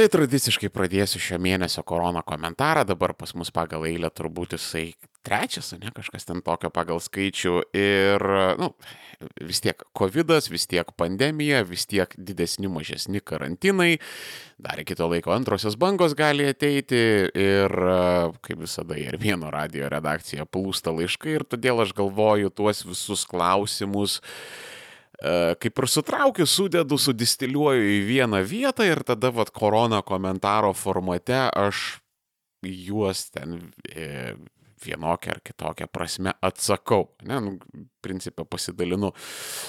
Tai 0.00 0.06
tradiciškai 0.08 0.70
pradėsiu 0.72 1.18
šio 1.20 1.36
mėnesio 1.44 1.82
korona 1.84 2.22
komentarą, 2.24 2.86
dabar 2.88 3.12
pas 3.12 3.34
mus 3.36 3.50
pagal 3.52 3.82
eilę 3.84 4.08
turbūt 4.08 4.54
jisai 4.56 4.94
trečias, 5.20 5.74
ne 5.76 5.92
kažkas 5.92 6.24
ten 6.24 6.40
tokio 6.40 6.70
pagal 6.72 7.02
skaičių. 7.04 7.52
Ir, 7.76 8.24
nu, 8.56 8.70
vis 9.44 9.60
tiek 9.60 9.84
COVID, 10.00 10.32
vis 10.54 10.64
tiek 10.70 10.88
pandemija, 10.96 11.60
vis 11.68 11.84
tiek 11.84 12.16
didesni, 12.16 12.70
mažesni 12.72 13.20
karantinai, 13.20 13.90
dar 14.56 14.80
iki 14.80 14.96
to 14.96 15.10
laiko 15.12 15.36
antrosios 15.36 15.76
bangos 15.76 16.16
gali 16.16 16.48
ateiti 16.48 17.04
ir, 17.28 17.78
kaip 18.40 18.64
visada, 18.64 18.96
ir 18.96 19.20
vieno 19.20 19.52
radio 19.52 19.92
redakcija 19.92 20.48
plūsta 20.48 20.96
laiškai 20.96 21.36
ir 21.42 21.44
todėl 21.44 21.84
aš 21.84 21.92
galvoju 22.00 22.56
tuos 22.56 22.86
visus 22.88 23.28
klausimus 23.28 24.22
kaip 25.20 25.82
ir 25.82 25.88
sutraukiu, 25.90 26.46
sudedu, 26.48 26.96
sudistiliuoju 26.96 27.88
į 27.96 27.98
vieną 28.08 28.40
vietą 28.48 28.86
ir 28.88 29.02
tada 29.04 29.28
vat 29.34 29.50
korona 29.52 30.00
komentaro 30.06 30.72
formate 30.72 31.36
aš 31.48 32.00
juos 32.62 33.30
ten 33.30 33.72
e, 33.88 34.34
vienokią 34.84 35.34
ar 35.34 35.40
kitokią 35.44 35.88
prasme 35.92 36.32
atsakau. 36.40 37.08
Ne, 37.28 37.40
nu, 37.40 37.58
principę 38.00 38.44
pasidalinu 38.44 39.12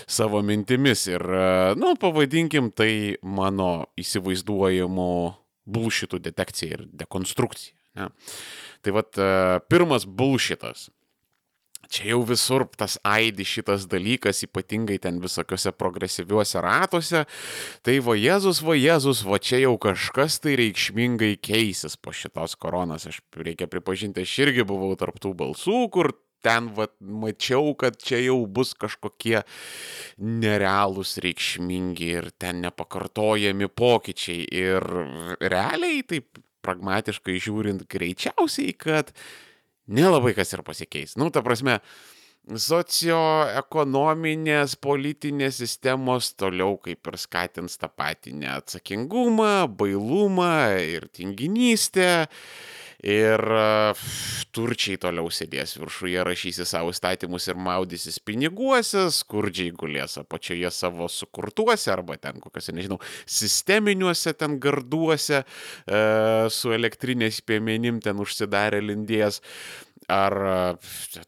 savo 0.07 0.41
mintimis 0.41 1.07
ir, 1.07 1.21
e, 1.21 1.75
nu, 1.79 1.95
pavadinkim 1.99 2.71
tai 2.71 3.17
mano 3.23 3.91
įsivaizduojamų 3.99 5.11
bulšitų 5.71 6.19
detekcija 6.19 6.79
ir 6.79 6.87
dekonstrukcija. 7.03 7.75
Ne. 7.99 8.07
Tai 8.81 8.93
vad, 8.95 9.17
pirmas 9.69 10.07
bulšitas 10.07 10.87
čia 11.91 12.13
jau 12.13 12.21
visur 12.27 12.65
tas 12.79 12.97
aidi 13.07 13.45
šitas 13.47 13.85
dalykas, 13.91 14.43
ypatingai 14.47 14.97
ten 15.03 15.19
visokiuose 15.23 15.73
progresyviuose 15.75 16.63
ratuose. 16.63 17.25
Tai 17.85 17.97
va 18.07 18.17
Jėzus, 18.17 18.63
va 18.65 18.77
Jėzus, 18.79 19.25
va 19.27 19.41
čia 19.43 19.61
jau 19.65 19.75
kažkas 19.81 20.39
tai 20.43 20.55
reikšmingai 20.61 21.35
keisis 21.43 21.99
po 21.99 22.15
šitos 22.15 22.55
koronos. 22.55 23.07
Aš 23.11 23.21
reikia 23.35 23.69
pripažinti, 23.71 24.23
aš 24.25 24.37
irgi 24.47 24.67
buvau 24.67 24.95
tarptų 24.99 25.35
balsų, 25.43 25.79
kur 25.93 26.13
ten 26.41 26.71
vat, 26.75 26.93
mačiau, 26.99 27.75
kad 27.77 27.99
čia 28.01 28.21
jau 28.23 28.39
bus 28.49 28.73
kažkokie 28.77 29.43
nerealūs, 30.17 31.17
reikšmingi 31.21 32.09
ir 32.17 32.31
ten 32.41 32.63
nepakartojami 32.65 33.69
pokyčiai. 33.69 34.47
Ir 34.49 34.87
realiai, 35.41 36.01
taip 36.07 36.41
pragmatiškai 36.65 37.37
žiūrint, 37.41 37.85
greičiausiai, 37.89 38.73
kad 38.77 39.13
nelabai 39.91 40.33
kas 40.37 40.53
ir 40.55 40.63
pasikeis. 40.67 41.17
Nu, 41.19 41.25
ta 41.33 41.43
prasme, 41.45 41.75
socioekonominės 42.49 44.73
politinės 44.81 45.59
sistemos 45.61 46.33
toliau 46.33 46.73
kaip 46.81 47.07
ir 47.11 47.17
skatins 47.21 47.77
tą 47.79 47.87
patį 47.93 48.33
neatsakingumą, 48.41 49.69
bailumą 49.77 50.49
ir 50.81 51.05
tinginystę. 51.13 52.25
Ir 53.01 53.41
turčiai 54.53 54.99
toliau 55.01 55.31
sėdės 55.33 55.73
viršuje, 55.81 56.21
rašysi 56.27 56.67
savo 56.69 56.91
statymus 56.93 57.47
ir 57.49 57.57
maudysis 57.57 58.19
piniguose, 58.21 59.07
skurdžiai 59.15 59.73
gulės 59.73 60.19
apačioje 60.21 60.69
savo 60.75 61.07
sukurtuose 61.09 61.89
arba 61.93 62.19
ten 62.21 62.37
kokiuose, 62.43 62.75
nežinau, 62.77 62.99
sisteminiuose 63.25 64.35
ten 64.37 64.59
garduose 64.61 65.41
e, 65.41 65.45
su 66.53 66.75
elektrinės 66.77 67.41
piemenim 67.41 68.03
ten 68.05 68.21
užsidarę 68.21 68.83
lindės. 68.85 69.41
Ar 70.11 70.33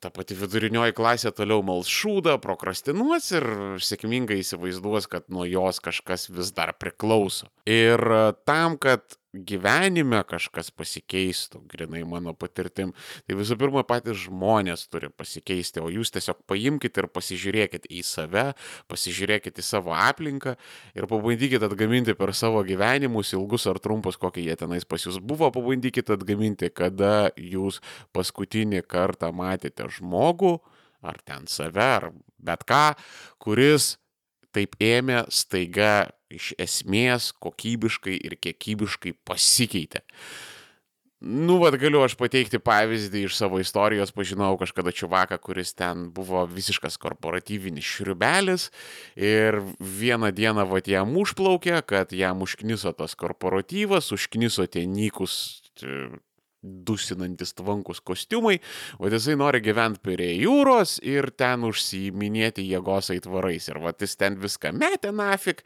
ta 0.01 0.09
pati 0.11 0.35
vidurinioji 0.35 0.95
klasė 0.97 1.31
toliau 1.31 1.63
mals 1.63 1.87
šūdą, 1.87 2.35
prokrastinuos 2.43 3.29
ir 3.31 3.45
sėkmingai 3.79 4.41
įsivaizduos, 4.41 5.07
kad 5.07 5.29
nuo 5.31 5.45
jos 5.47 5.79
kažkas 5.83 6.27
vis 6.33 6.51
dar 6.57 6.73
priklauso. 6.75 7.47
Ir 7.69 8.01
tam, 8.49 8.75
kad 8.81 9.15
gyvenime 9.33 10.19
kažkas 10.29 10.69
pasikeistų, 10.77 11.63
grinai 11.71 12.03
mano 12.05 12.35
patirtim, 12.37 12.91
tai 13.25 13.37
visų 13.37 13.57
pirma 13.57 13.81
patys 13.87 14.21
žmonės 14.27 14.85
turi 14.93 15.09
pasikeisti, 15.09 15.81
o 15.81 15.89
jūs 15.89 16.13
tiesiog 16.13 16.43
paimkite 16.49 17.01
ir 17.01 17.09
pasižiūrėkite 17.09 17.89
į 17.89 18.03
save, 18.05 18.45
pasižiūrėkite 18.91 19.63
į 19.63 19.65
savo 19.65 19.95
aplinką 19.97 20.53
ir 20.93 21.09
pabandykite 21.09 21.65
atgaminti 21.65 22.13
per 22.17 22.35
savo 22.37 22.61
gyvenimus, 22.67 23.33
ilgus 23.33 23.65
ar 23.71 23.81
trumpus, 23.81 24.19
kokie 24.21 24.45
jie 24.45 24.57
tenais 24.59 24.85
pas 24.85 25.01
jūs 25.01 25.17
buvo, 25.17 25.49
pabandykite 25.53 26.13
atgaminti, 26.13 26.69
kada 26.69 27.33
jūs 27.37 27.81
paskutinį 28.13 28.85
kartą 28.85 29.33
matėte 29.33 29.89
žmogų, 29.97 30.59
ar 31.03 31.17
ten 31.25 31.49
save, 31.49 31.89
ar 31.97 32.11
bet 32.37 32.63
ką, 32.69 32.93
kuris 33.41 33.95
taip 34.53 34.77
ėmė 34.77 35.25
staiga 35.33 36.13
iš 36.33 36.53
esmės 36.61 37.31
kokybiškai 37.43 38.17
ir 38.17 38.37
kiekybiškai 38.41 39.15
pasikeitė. 39.27 40.03
Nu, 41.23 41.55
vad 41.61 41.77
galiu 41.79 42.01
aš 42.03 42.17
pateikti 42.19 42.59
pavyzdį 42.59 43.21
iš 43.29 43.37
savo 43.39 43.61
istorijos, 43.63 44.11
pažinau 44.11 44.57
kažkada 44.59 44.91
čiuvaką, 44.91 45.37
kuris 45.39 45.71
ten 45.71 46.09
buvo 46.11 46.41
visiškas 46.51 46.97
korporatyvinis 46.99 47.87
šriubelis 47.87 48.65
ir 49.15 49.61
vieną 49.79 50.33
dieną 50.35 50.67
vad 50.67 50.89
jam 50.91 51.15
užplaukė, 51.21 51.79
kad 51.87 52.11
jam 52.11 52.43
užkniso 52.43 52.91
tas 52.91 53.15
korporatyvas, 53.15 54.11
užkniso 54.11 54.67
tie 54.67 54.83
nykus 54.83 55.63
dusinantis 56.63 57.53
tvankus 57.57 57.99
kostiumai, 58.03 58.57
o 58.99 59.09
jisai 59.11 59.35
nori 59.39 59.61
gyventi 59.63 60.01
prie 60.03 60.29
jūros 60.39 60.95
ir 61.05 61.29
ten 61.37 61.65
užsiiminėti 61.67 62.65
jėgos 62.69 63.11
aitvarais. 63.13 63.67
Ir 63.69 63.79
va, 63.83 63.93
jis 63.99 64.15
ten 64.19 64.37
viską 64.41 64.73
metė 64.77 65.13
nafik, 65.15 65.63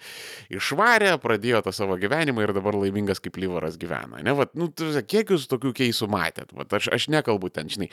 išvarė, 0.53 1.13
pradėjo 1.23 1.61
tą 1.65 1.73
savo 1.75 1.97
gyvenimą 2.01 2.45
ir 2.45 2.55
dabar 2.57 2.77
laimingas 2.79 3.21
kaip 3.23 3.37
lyvaras 3.41 3.77
gyvena. 3.79 4.21
Ne, 4.25 4.33
va, 4.37 4.47
nu, 4.57 4.71
kiek 4.73 5.35
jūs 5.35 5.47
tokių 5.51 5.73
keisų 5.77 6.09
matėt? 6.11 6.53
Va, 6.57 6.67
aš, 6.79 6.89
aš 6.97 7.09
nekalbu 7.13 7.51
ten, 7.53 7.69
žinai, 7.71 7.91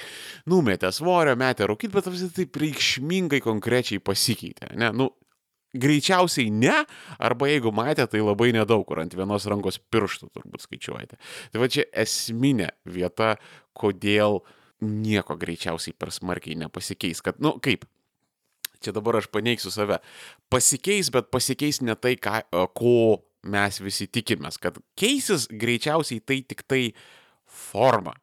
numetė 0.50 0.93
svorio, 0.94 1.37
metė 1.41 1.69
rūkyti, 1.70 1.93
bet 1.94 2.09
vis 2.12 2.25
taip 2.37 2.56
reikšmingai 2.60 3.43
konkrečiai 3.44 4.03
pasikeitė. 4.04 4.72
Ne, 4.81 4.91
nu, 4.97 5.10
Greičiausiai 5.75 6.53
ne, 6.55 6.85
arba 7.19 7.49
jeigu 7.51 7.73
matėte, 7.75 8.07
tai 8.15 8.23
labai 8.23 8.53
nedaug, 8.55 8.85
kur 8.87 9.01
ant 9.03 9.17
vienos 9.17 9.47
rankos 9.51 9.81
pirštų 9.91 10.31
turbūt 10.35 10.67
skaičiuojate. 10.67 11.19
Tai 11.51 11.62
va 11.62 11.71
čia 11.73 11.87
esminė 12.05 12.71
vieta, 12.87 13.35
kodėl 13.75 14.43
nieko 14.85 15.37
greičiausiai 15.41 15.97
per 15.99 16.12
smarkiai 16.15 16.59
nepasikeis. 16.61 17.23
Kad, 17.25 17.41
nu, 17.43 17.57
kaip, 17.65 17.87
čia 18.85 18.95
dabar 18.95 19.19
aš 19.19 19.31
paneigsiu 19.35 19.73
save. 19.75 19.99
Pasikeis, 20.53 21.11
bet 21.15 21.31
pasikeis 21.35 21.81
ne 21.83 21.97
tai, 21.99 22.15
ką, 22.21 22.45
ko 22.77 22.97
mes 23.51 23.81
visi 23.83 24.09
tikimės. 24.11 24.59
Kad 24.61 24.79
keisis 24.99 25.49
greičiausiai 25.51 26.23
tai 26.25 26.41
tik 26.47 26.65
tai 26.69 26.83
forma, 27.45 28.15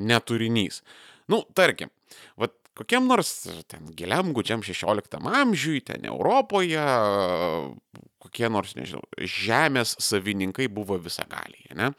neturinys. 0.00 0.82
Nu, 1.30 1.42
tarkim, 1.56 1.92
vat 2.40 2.56
kokiam 2.78 3.06
nors 3.08 3.46
ten 3.70 3.86
giliam 3.96 4.32
gudžiam 4.34 4.62
16 4.64 5.18
amžiui, 5.42 5.82
ten 5.86 6.06
Europoje, 6.10 6.82
kokie 8.24 8.48
nors, 8.50 8.74
nežinau, 8.78 9.04
žemės 9.20 9.94
savininkai 10.02 10.66
buvo 10.72 10.98
visagaliai, 11.02 11.70
ne? 11.78 11.92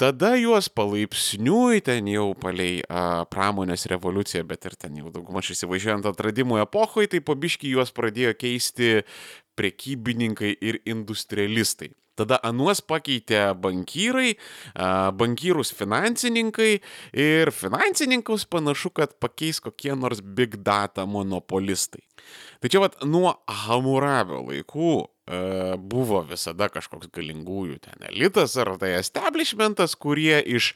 Tada 0.00 0.32
juos 0.34 0.66
palaipsniui, 0.74 1.78
ten 1.86 2.08
jau 2.10 2.32
palei 2.34 2.82
a, 2.88 3.22
pramonės 3.30 3.86
revoliuciją, 3.92 4.42
bet 4.50 4.66
ir 4.66 4.74
ten 4.74 4.98
jau 4.98 5.12
daugmaž 5.14 5.52
įsivažiuojant 5.54 6.08
atradimų 6.10 6.58
epochoje, 6.64 7.12
tai 7.12 7.22
pabiški 7.22 7.70
juos 7.70 7.94
pradėjo 7.94 8.34
keisti 8.40 9.04
prekybininkai 9.54 10.50
ir 10.58 10.80
industrialistai. 10.90 11.92
Tada 12.18 12.38
anuos 12.46 12.82
pakeitė 12.84 13.40
bankyrai, 13.58 14.36
bankyrus 15.18 15.72
finansininkai 15.74 16.70
ir 17.12 17.50
finansininkus 17.54 18.46
panašu, 18.50 18.92
kad 18.94 19.16
pakeis 19.22 19.60
kokie 19.64 19.94
nors 19.98 20.22
big 20.22 20.60
data 20.62 21.06
monopolistai. 21.06 22.04
Tai 22.62 22.70
čia 22.70 22.84
vat 22.84 23.00
nuo 23.04 23.34
Hamurabio 23.64 24.44
laikų 24.46 24.92
buvo 25.80 26.20
visada 26.28 26.68
kažkoks 26.68 27.08
galingųjų 27.14 27.78
ten 27.86 28.02
elitas 28.10 28.58
ar 28.60 28.74
tai 28.80 28.90
establishmentas, 28.98 29.94
kurie 29.96 30.36
iš 30.44 30.74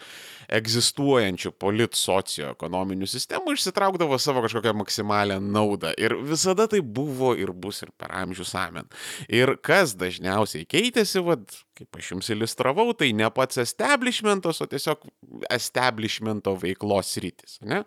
egzistuojančių 0.49 1.53
polit 1.61 1.99
socioekonominių 1.99 3.09
sistemų 3.11 3.53
išsitraukdavo 3.59 4.17
savo 4.17 4.41
kažkokią 4.47 4.73
maksimalę 4.81 5.37
naudą. 5.45 5.93
Ir 6.00 6.17
visada 6.25 6.65
tai 6.71 6.81
buvo 6.81 7.35
ir 7.37 7.53
bus 7.53 7.83
ir 7.85 7.93
per 8.00 8.15
amžių 8.23 8.49
samen. 8.49 8.89
Ir 9.29 9.59
kas 9.61 9.93
dažniausiai 10.00 10.65
keitėsi, 10.65 11.21
vad, 11.27 11.44
kaip 11.77 12.01
aš 12.01 12.15
jums 12.15 12.33
iliustravau, 12.33 12.89
tai 12.97 13.12
ne 13.12 13.29
pats 13.35 13.61
establishmentas, 13.61 14.62
o 14.65 14.71
tiesiog 14.71 15.05
establishmento 15.53 16.56
veiklos 16.56 17.12
rytis. 17.21 17.61
Ne? 17.61 17.85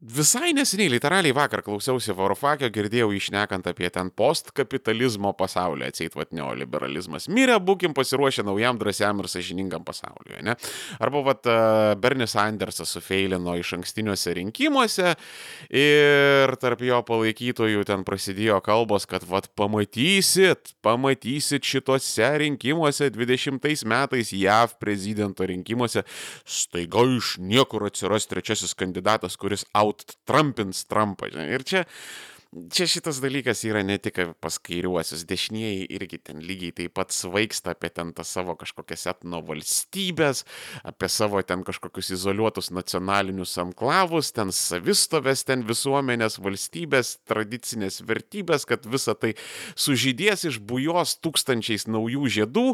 Visai 0.00 0.54
neseniai, 0.56 0.88
literaliai 0.94 1.34
vakar 1.36 1.60
klausiausi 1.60 2.14
Varofakio, 2.16 2.70
girdėjau 2.72 3.10
išnekant 3.12 3.66
apie 3.68 3.84
ten 3.92 4.08
postkapitalizmo 4.16 5.34
pasaulį, 5.36 5.90
atseit 5.90 6.14
vat 6.16 6.30
neoliberalizmas. 6.32 7.26
Mirė, 7.28 7.58
būkim 7.60 7.92
pasiruošę 7.92 8.40
naujam 8.48 8.78
drąsiam 8.80 9.20
ir 9.20 9.28
sažiningam 9.28 9.84
pasauliui, 9.84 10.38
ne? 10.46 10.54
Arba 11.04 11.20
vat 11.26 11.48
Bernis 12.00 12.32
Andersas 12.40 12.94
sufeilino 12.96 13.52
iš 13.60 13.74
ankstiniuose 13.76 14.32
rinkimuose 14.38 15.10
ir 15.68 16.54
tarp 16.64 16.80
jo 16.88 17.02
palaikytojų 17.04 17.84
ten 17.92 18.08
prasidėjo 18.08 18.56
kalbos, 18.64 19.04
kad 19.04 19.28
vat 19.28 19.50
pamatysit, 19.52 20.72
pamatysit 20.80 21.68
šituose 21.74 22.32
rinkimuose 22.46 23.10
20 23.12 23.84
metais 23.84 24.32
JAV 24.32 24.78
prezidento 24.80 25.44
rinkimuose 25.44 26.06
staiga 26.48 27.04
iš 27.20 27.36
niekur 27.36 27.84
atsiras 27.92 28.30
trečiasis 28.32 28.72
kandidatas, 28.72 29.36
kuris 29.36 29.68
auto 29.76 29.89
out-trumpins 29.90 30.86
Trumpą. 30.88 31.28
Ir 31.30 31.64
čia, 31.66 31.84
čia 32.50 32.86
šitas 32.90 33.20
dalykas 33.22 33.62
yra 33.68 33.82
ne 33.86 33.96
tik 34.02 34.16
pas 34.42 34.56
kairiuosius, 34.62 35.22
dešinieji 35.28 35.86
irgi 35.94 36.18
ten 36.30 36.40
lygiai 36.42 36.74
taip 36.80 36.94
pat 36.98 37.14
svaigsta 37.14 37.74
apie 37.76 37.92
ten 37.94 38.10
tas 38.16 38.32
savo 38.34 38.56
kažkokias 38.58 39.06
etno 39.12 39.42
valstybės, 39.46 40.42
apie 40.86 41.10
savo 41.12 41.42
ten 41.46 41.62
kažkokius 41.66 42.10
izoliuotus 42.16 42.72
nacionalinius 42.74 43.54
anklavus, 43.62 44.32
ten 44.34 44.50
savistovės, 44.54 45.44
ten 45.46 45.62
visuomenės 45.68 46.40
valstybės, 46.42 47.18
tradicinės 47.30 48.02
vertybės, 48.06 48.66
kad 48.66 48.86
visa 48.90 49.14
tai 49.14 49.36
sužydės 49.78 50.48
iš 50.50 50.58
bujos 50.58 51.18
tūkstančiais 51.22 51.86
naujų 51.90 52.34
žiedų. 52.40 52.66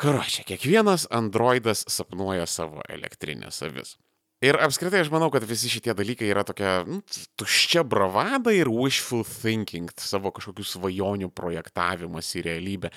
Karočią, 0.00 0.42
kiekvienas 0.48 1.04
androidas 1.14 1.84
sapnuoja 1.86 2.48
savo 2.50 2.82
elektrinės 2.90 3.60
avis. 3.62 3.94
Ir 4.44 4.58
apskritai 4.60 5.00
aš 5.00 5.08
manau, 5.12 5.30
kad 5.32 5.44
visi 5.48 5.70
šitie 5.72 5.94
dalykai 5.96 6.26
yra 6.28 6.42
tokia 6.44 6.82
nu, 6.84 6.98
tuščia 7.40 7.80
bravada 7.88 8.52
ir 8.52 8.68
wishful 8.68 9.22
thinking, 9.24 9.88
savo 9.96 10.32
kažkokių 10.36 10.66
svajonių 10.68 11.30
projektavimas 11.32 12.28
į 12.36 12.42
realybę. 12.50 12.90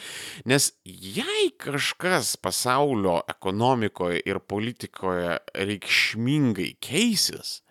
Nes 0.49 0.73
jei 0.83 1.47
kažkas 1.55 2.33
pasaulio 2.43 3.21
ekonomikoje 3.31 4.19
ir 4.27 4.41
politikoje 4.43 5.37
reikšmingai 5.55 6.73
keisis, 6.83 7.61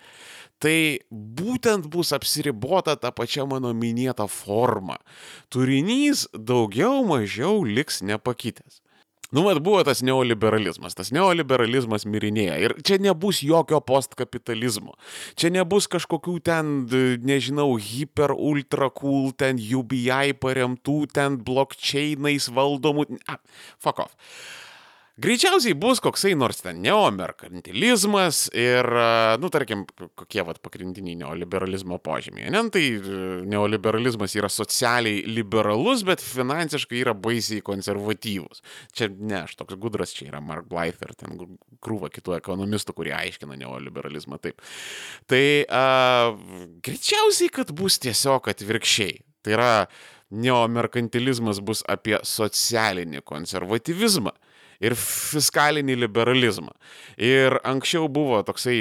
tai 0.62 1.04
būtent 1.10 1.90
bus 1.92 2.14
apsiribota 2.16 2.96
tą 2.96 3.12
pačią 3.12 3.44
mano 3.50 3.74
minėtą 3.76 4.24
formą. 4.30 4.96
Turinys 5.52 6.24
daugiau 6.32 7.04
mažiau 7.04 7.60
liks 7.68 8.00
nepakitęs. 8.00 8.80
Nu, 9.34 9.42
mat 9.42 9.58
buvo 9.58 9.80
tas 9.86 10.02
neoliberalizmas, 10.06 10.94
tas 10.94 11.10
neoliberalizmas 11.14 12.06
mirinėja. 12.06 12.58
Ir 12.62 12.74
čia 12.86 12.98
nebus 13.02 13.40
jokio 13.42 13.80
postkapitalizmo, 13.82 14.94
čia 15.34 15.50
nebus 15.54 15.88
kažkokių 15.90 16.36
ten, 16.46 16.76
nežinau, 17.26 17.72
hiper, 17.74 18.34
ultra 18.36 18.90
cool, 18.94 19.32
ten 19.34 19.58
UBI 19.58 20.36
paremtų, 20.38 21.00
ten 21.16 21.40
blockchainais 21.42 22.46
valdomų, 22.54 23.08
a, 23.26 23.40
fuck 23.82 24.06
off. 24.06 24.14
Greičiausiai 25.16 25.72
bus 25.80 25.96
koksai 26.04 26.34
nors 26.36 26.58
ten 26.60 26.82
neomerkantilizmas 26.84 28.50
ir, 28.52 28.84
nu, 29.40 29.48
tarkim, 29.48 29.86
kokie 30.12 30.42
vat 30.44 30.58
pagrindiniai 30.60 31.16
neoliberalizmo 31.22 31.96
požymiai. 32.04 32.50
Ne, 32.52 32.60
tai 32.68 32.82
neoliberalizmas 33.48 34.34
yra 34.36 34.50
socialiai 34.52 35.22
liberalus, 35.30 36.02
bet 36.04 36.20
finansiškai 36.20 37.00
yra 37.00 37.14
baisiai 37.16 37.64
konservatyvus. 37.64 38.60
Čia 38.92 39.08
ne 39.16 39.38
aš 39.40 39.56
toks 39.62 39.78
gudras, 39.80 40.12
čia 40.12 40.28
yra 40.28 40.42
Mark 40.44 40.68
Blythe 40.68 41.08
ir 41.08 41.16
ten 41.16 41.40
krūva 41.80 42.12
kitų 42.12 42.36
ekonomistų, 42.36 42.98
kurie 43.00 43.16
aiškina 43.16 43.56
neoliberalizmą 43.62 44.36
taip. 44.44 44.60
Tai 45.32 45.44
uh, 45.64 46.36
greičiausiai, 46.84 47.48
kad 47.56 47.72
bus 47.72 47.96
tiesiog 48.04 48.52
atvirkščiai. 48.52 49.22
Tai 49.40 49.56
yra 49.56 49.72
neomerkantilizmas 50.28 51.64
bus 51.64 51.80
apie 51.88 52.18
socialinį 52.20 53.24
konservatyvizmą 53.24 54.36
ir 54.80 54.96
fiskalinį 54.98 55.98
liberalizmą. 56.04 56.74
Ir 57.16 57.60
anksčiau 57.64 58.10
buvo 58.12 58.42
toksai 58.46 58.78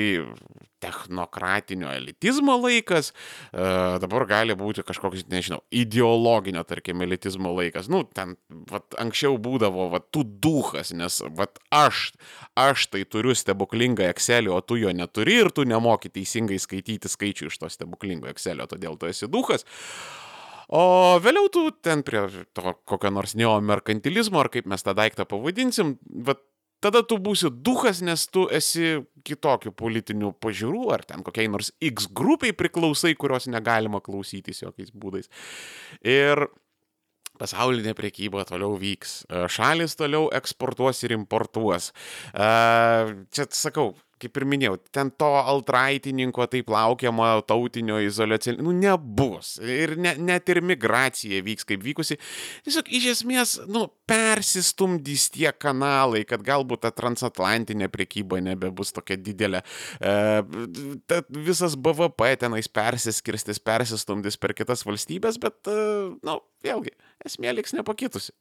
technokratinio 0.86 1.90
elitizmo 1.90 2.58
laikas, 2.60 3.12
e, 3.54 3.68
dabar 4.04 4.26
gali 4.30 4.56
būti 4.58 4.84
kažkoks, 4.86 5.26
nežinau, 5.32 5.62
ideologinio, 5.74 6.64
tarkim, 6.68 7.02
elitizmo 7.06 7.54
laikas. 7.56 7.90
Nu, 7.92 8.04
ten, 8.06 8.36
vat, 8.72 8.98
anksčiau 9.02 9.40
būdavo, 9.42 9.90
vat, 9.94 10.10
tu 10.14 10.26
duhas, 10.26 10.94
nes, 10.94 11.22
vat, 11.38 11.58
aš, 11.74 12.12
aš 12.60 12.90
tai 12.94 13.06
turiu 13.10 13.36
stebuklingą 13.38 14.10
Excelį, 14.12 14.52
o 14.54 14.60
tu 14.62 14.78
jo 14.82 14.94
neturi 14.96 15.40
ir 15.46 15.52
tu 15.56 15.66
nemoki 15.68 16.12
teisingai 16.14 16.60
skaityti 16.62 17.12
skaičių 17.12 17.50
iš 17.50 17.60
to 17.62 17.72
stebuklingo 17.72 18.30
Excelio, 18.32 18.70
todėl 18.70 19.00
tu 19.00 19.10
esi 19.10 19.32
duhas. 19.32 19.66
O 20.74 21.20
vėliau 21.22 21.52
tu 21.54 21.68
ten 21.86 22.02
prie 22.08 22.24
to 22.58 22.74
kokio 22.90 23.12
nors 23.14 23.36
neomerkantilizmo, 23.38 24.42
ar 24.42 24.50
kaip 24.54 24.66
mes 24.70 24.82
tą 24.86 24.96
daiktą 24.98 25.28
pavadinsim, 25.30 25.96
bet 26.02 26.42
tada 26.84 27.02
tu 27.06 27.18
būsi 27.22 27.50
duhas, 27.66 28.02
nes 28.06 28.26
tu 28.30 28.48
esi 28.54 29.00
kitokių 29.26 29.72
politinių 29.78 30.34
pažiūrų, 30.44 30.84
ar 30.94 31.06
ten 31.08 31.24
kokiai 31.26 31.50
nors 31.50 31.72
X 31.82 32.10
grupiai 32.14 32.54
priklausai, 32.54 33.16
kurios 33.18 33.50
negalima 33.50 34.02
klausytis 34.06 34.62
jokiais 34.62 34.92
būdais. 34.94 35.32
Ir 36.06 36.48
pasaulinė 37.36 37.96
priekyba 37.98 38.46
toliau 38.48 38.78
vyks, 38.80 39.26
šalis 39.52 39.98
toliau 40.00 40.30
eksportuos 40.38 41.02
ir 41.04 41.16
importuos. 41.18 41.90
Čia 42.36 43.48
sakau, 43.52 43.94
kaip 44.22 44.38
ir 44.40 44.46
minėjau, 44.48 44.78
ten 44.96 45.10
to 45.20 45.28
altraitininko 45.28 46.46
taip 46.52 46.70
laukiamo 46.72 47.28
tautinio 47.48 47.98
izolacinio, 48.04 48.64
nu, 48.64 48.72
nebus. 48.76 49.56
Ir 49.60 49.96
ne, 50.00 50.16
net 50.24 50.50
ir 50.54 50.62
migracija 50.66 51.42
vyks 51.46 51.68
kaip 51.68 51.84
vykusi. 51.84 52.18
Tiesiog 52.66 52.92
iš 52.96 53.10
esmės, 53.16 53.58
nu, 53.72 53.86
persistumdys 54.08 55.28
tie 55.36 55.50
kanalai, 55.52 56.24
kad 56.30 56.46
galbūt 56.46 56.86
ta 56.86 56.94
transatlantinė 56.96 57.90
priekyba 57.92 58.40
nebebus 58.46 58.96
tokia 58.96 59.20
didelė. 59.20 59.66
E, 60.00 60.16
visas 61.36 61.76
BVP 61.76 62.32
tenais 62.46 62.72
persiskirstis, 62.72 63.60
persistumdys 63.60 64.40
per 64.40 64.56
kitas 64.58 64.88
valstybės, 64.88 65.42
bet, 65.44 65.60
e, 65.68 65.86
nu, 66.26 66.40
vėlgi, 66.66 66.96
esmė 67.28 67.58
liks 67.60 67.76
nepakitusi 67.76 68.32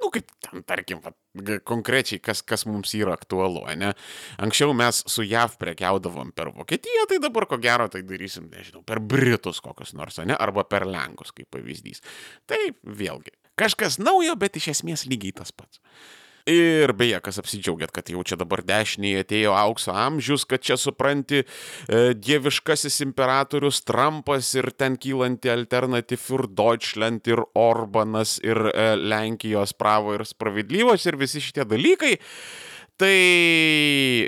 nu, 0.00 0.10
kaip 0.14 0.30
ten, 0.42 0.62
tarkim, 0.66 1.00
va, 1.04 1.12
konkrečiai, 1.68 2.20
kas, 2.24 2.42
kas 2.46 2.64
mums 2.68 2.94
yra 2.98 3.14
aktualu, 3.16 3.64
ne? 3.80 3.92
Anksčiau 4.42 4.74
mes 4.76 5.02
su 5.10 5.24
JAV 5.26 5.58
prekiaudavom 5.60 6.32
per 6.36 6.52
Vokietiją, 6.56 7.06
tai 7.10 7.20
dabar 7.22 7.46
ko 7.50 7.60
gero 7.62 7.88
tai 7.92 8.02
darysim, 8.06 8.48
nežinau, 8.52 8.84
per 8.86 9.02
Britus 9.02 9.62
kokius 9.64 9.94
nors, 9.98 10.20
ne? 10.24 10.36
Arba 10.36 10.64
per 10.68 10.88
Lenkus, 10.88 11.34
kaip 11.36 11.50
pavyzdys. 11.54 12.04
Tai 12.50 12.60
vėlgi, 12.84 13.36
kažkas 13.60 14.00
naujo, 14.00 14.36
bet 14.40 14.56
iš 14.60 14.72
esmės 14.76 15.06
lygiai 15.10 15.36
tas 15.42 15.52
pats. 15.52 15.82
Ir 16.50 16.90
beje, 16.98 17.20
kas 17.22 17.38
apsidžiaugiat, 17.38 17.92
kad 17.94 18.08
jau 18.10 18.22
čia 18.26 18.38
dabar 18.40 18.62
dešiniai 18.66 19.22
atėjo 19.22 19.52
aukso 19.54 19.92
amžius, 19.94 20.46
kad 20.48 20.64
čia 20.66 20.74
supranti 20.80 21.44
e, 21.44 21.46
dieviškasis 22.16 23.00
imperatorius 23.04 23.82
Trumpas 23.86 24.48
ir 24.58 24.72
ten 24.74 24.96
kylanti 24.98 25.52
alternatyv 25.52 26.24
ir 26.38 26.48
Deutschland 26.58 27.30
ir 27.30 27.44
Orbanas 27.54 28.38
ir 28.42 28.64
e, 28.72 28.88
Lenkijos 28.98 29.76
pravo 29.78 30.16
ir 30.16 30.26
spravidlyvos 30.26 31.06
ir 31.06 31.20
visi 31.20 31.44
šitie 31.44 31.68
dalykai. 31.70 32.16
Tai 33.00 33.16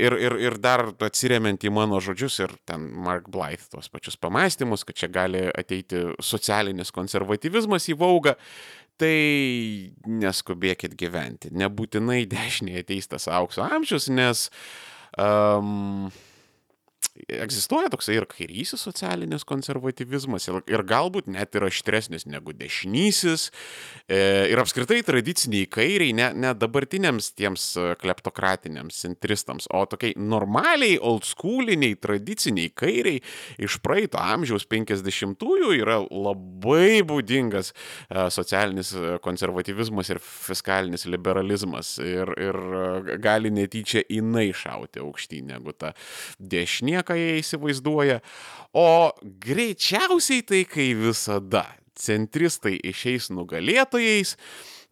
ir, 0.00 0.14
ir, 0.16 0.34
ir 0.46 0.54
dar 0.62 0.86
atsiriamint 1.04 1.60
į 1.60 1.72
mano 1.76 1.98
žodžius 2.00 2.38
ir 2.40 2.54
ten 2.64 2.86
Mark 3.04 3.26
Blythe 3.32 3.66
tos 3.74 3.90
pačius 3.92 4.16
pamastymus, 4.16 4.86
kad 4.88 4.96
čia 4.96 5.10
gali 5.12 5.42
ateiti 5.50 6.06
socialinis 6.24 6.94
konservatyvizmas 6.94 7.90
į 7.92 7.98
vaugą 8.00 8.32
tai 9.00 9.92
neskubėkit 10.06 10.96
gyventi. 10.98 11.52
Nebūtinai 11.56 12.24
dešinėje 12.30 12.84
ateis 12.84 13.10
tas 13.10 13.28
aukso 13.30 13.64
amžius, 13.64 14.08
nes 14.12 14.48
um, 15.18 16.10
egzistuoja 17.12 17.90
toksai 17.92 18.16
ir 18.16 18.26
kairysis 18.30 18.82
socialinis 18.86 19.44
konservatyvizmas 19.48 20.48
ir, 20.48 20.60
ir 20.70 20.84
galbūt 20.88 21.28
net 21.32 21.54
ir 21.56 21.66
aštresnis 21.66 22.24
negu 22.28 22.54
dešinysis. 22.56 23.50
E, 24.08 24.18
ir 24.52 24.60
apskritai 24.62 25.02
tradiciniai 25.06 25.68
kairiai, 25.72 26.14
ne, 26.16 26.30
ne 26.44 26.52
dabartiniams 26.56 27.32
tiems 27.36 27.66
kleptokratiniams 28.00 29.02
centristams, 29.04 29.68
o 29.72 29.84
tokiai 29.88 30.16
normaliai, 30.16 30.96
old 30.98 31.26
schooliniai, 31.28 31.98
tradiciniai 32.00 32.72
kairiai 32.74 33.20
iš 33.62 33.78
praeito 33.84 34.20
amžiaus 34.20 34.66
50-ųjų 34.72 35.74
yra 35.82 36.00
labai 36.08 37.02
būdingas 37.08 37.72
e, 37.72 38.26
socialinis 38.32 38.94
konservatyvizmas 39.24 40.14
ir 40.14 40.22
fiskalinis 40.22 41.06
liberalizmas. 41.10 41.94
Ir, 42.02 42.32
ir 42.40 42.58
gali 43.22 43.52
netyčia 43.52 44.02
inai 44.12 44.48
šauti 44.56 45.02
aukštyn 45.02 45.52
negu 45.52 45.76
ta 45.76 45.92
dešinė 46.40 46.91
ką 47.00 47.16
jie 47.16 47.38
įsivaizduoja, 47.40 48.20
o 48.76 48.88
greičiausiai 49.24 50.44
tai 50.44 50.66
kai 50.68 50.92
visada 50.98 51.64
centristai 51.96 52.76
išeis 52.92 53.30
nugalėtojais, 53.32 54.36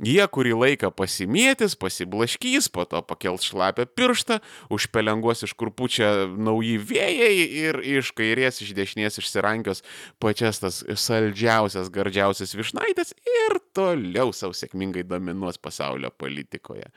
Jie 0.00 0.25
kurį 0.33 0.54
laiką 0.57 0.88
pasimėtis, 0.97 1.75
pasiblaškys, 1.76 2.71
po 2.73 2.87
to 2.88 3.02
pakels 3.04 3.45
šlapę 3.45 3.85
pirštą, 3.85 4.38
užpelenguos 4.73 5.45
iš 5.45 5.52
kur 5.61 5.69
pučia 5.76 6.25
nauji 6.25 6.78
vėjai 6.88 7.35
ir 7.66 7.80
iš 7.99 8.14
kairės, 8.16 8.62
iš 8.64 8.73
dešinės 8.78 9.21
išsirankios 9.21 9.85
pačias 10.16 10.62
tas 10.62 10.80
saldžiausias, 11.04 11.92
gardžiausias 11.92 12.57
višnaitės 12.57 13.12
ir 13.28 13.61
toliau 13.76 14.33
savo 14.33 14.57
sėkmingai 14.57 15.04
dominuos 15.04 15.61
pasaulio 15.61 16.09
politikoje. 16.16 16.88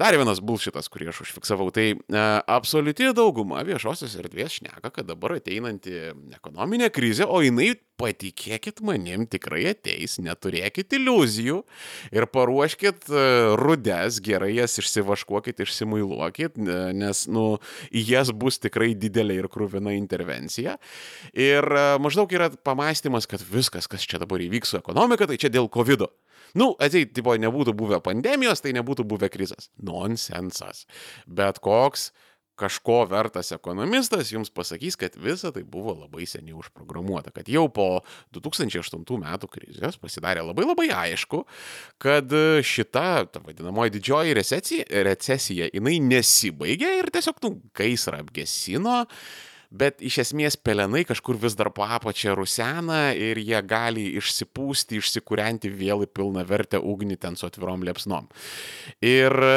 Dar 0.00 0.16
vienas 0.16 0.38
bulšitas, 0.40 0.86
kurį 0.88 1.10
aš 1.10 1.18
užfiksavau, 1.26 1.66
tai 1.76 1.90
e, 1.92 2.20
absoliuti 2.48 3.10
dauguma 3.12 3.60
viešosios 3.68 4.14
erdvės 4.22 4.54
šneka, 4.56 4.88
kad 4.94 5.04
dabar 5.10 5.34
ateinanti 5.36 5.92
ekonominė 6.38 6.88
krizė, 6.94 7.26
o 7.28 7.42
jinai, 7.44 7.74
patikėkit 8.00 8.80
manim, 8.86 9.26
tikrai 9.28 9.66
ateis, 9.74 10.14
neturėkit 10.24 10.94
iliuzijų 10.96 11.58
ir 12.16 12.26
paruoškit 12.32 13.10
e, 13.12 13.26
rudes, 13.60 14.22
gerai 14.24 14.54
jas 14.54 14.78
išsivaškuokit, 14.80 15.60
išsimuiluokit, 15.66 16.56
nes, 16.96 17.26
nu, 17.28 17.44
į 17.92 18.06
jas 18.14 18.32
bus 18.32 18.56
tikrai 18.62 18.94
didelė 18.96 19.36
ir 19.42 19.50
krūvina 19.52 19.92
intervencija. 19.98 20.78
Ir 21.36 21.60
e, 21.60 21.84
maždaug 22.00 22.32
yra 22.32 22.48
pamastymas, 22.64 23.28
kad 23.28 23.44
viskas, 23.52 23.90
kas 23.90 24.08
čia 24.08 24.22
dabar 24.24 24.40
įvyks 24.48 24.72
su 24.72 24.80
ekonomika, 24.80 25.28
tai 25.28 25.36
čia 25.36 25.52
dėl 25.52 25.68
COVID. 25.68 26.08
-o. 26.08 26.29
Nu, 26.58 26.72
atseit, 26.82 27.14
tipo, 27.16 27.36
nebūtų 27.38 27.74
buvę 27.78 28.00
pandemijos, 28.04 28.64
tai 28.64 28.74
nebūtų 28.76 29.06
buvę 29.08 29.30
krizės. 29.32 29.70
Nonsensas. 29.86 30.86
Bet 31.26 31.62
koks 31.62 32.10
kažko 32.60 33.04
vertas 33.08 33.52
ekonomistas 33.56 34.30
jums 34.32 34.50
pasakys, 34.52 34.98
kad 35.00 35.16
visa 35.20 35.52
tai 35.54 35.62
buvo 35.64 35.94
labai 35.96 36.26
seniai 36.28 36.56
užprogramuota, 36.58 37.32
kad 37.34 37.48
jau 37.48 37.66
po 37.72 37.88
2008 38.36 39.20
metų 39.24 39.50
krizės 39.54 39.98
pasidarė 40.00 40.44
labai 40.44 40.66
labai 40.68 40.88
aišku, 41.06 41.44
kad 42.02 42.34
šita, 42.72 43.06
ta 43.32 43.44
vadinamoji 43.44 43.96
didžioji 43.96 44.36
recesija, 44.36 44.88
recesija 45.08 45.70
jinai 45.72 45.98
nesibaigė 46.04 46.98
ir 47.00 47.12
tiesiog, 47.14 47.40
nu, 47.46 47.54
gaisrą 47.76 48.20
apgesino 48.26 49.04
bet 49.70 50.02
iš 50.02 50.18
esmės 50.24 50.56
pelenai 50.58 51.04
kažkur 51.06 51.38
vis 51.38 51.54
dar 51.58 51.70
po 51.74 51.86
apačią 51.86 52.34
rusena 52.34 53.12
ir 53.14 53.38
jie 53.38 53.58
gali 53.62 54.08
išsipūsti, 54.18 54.98
išsikūrenti 54.98 55.70
vėl 55.70 56.02
į 56.04 56.08
pilną 56.10 56.42
vertę 56.46 56.80
ugnį 56.82 57.16
ten 57.22 57.38
su 57.38 57.46
atvirom 57.46 57.84
liepsnom. 57.86 58.26
Ir 59.06 59.30
e, 59.30 59.52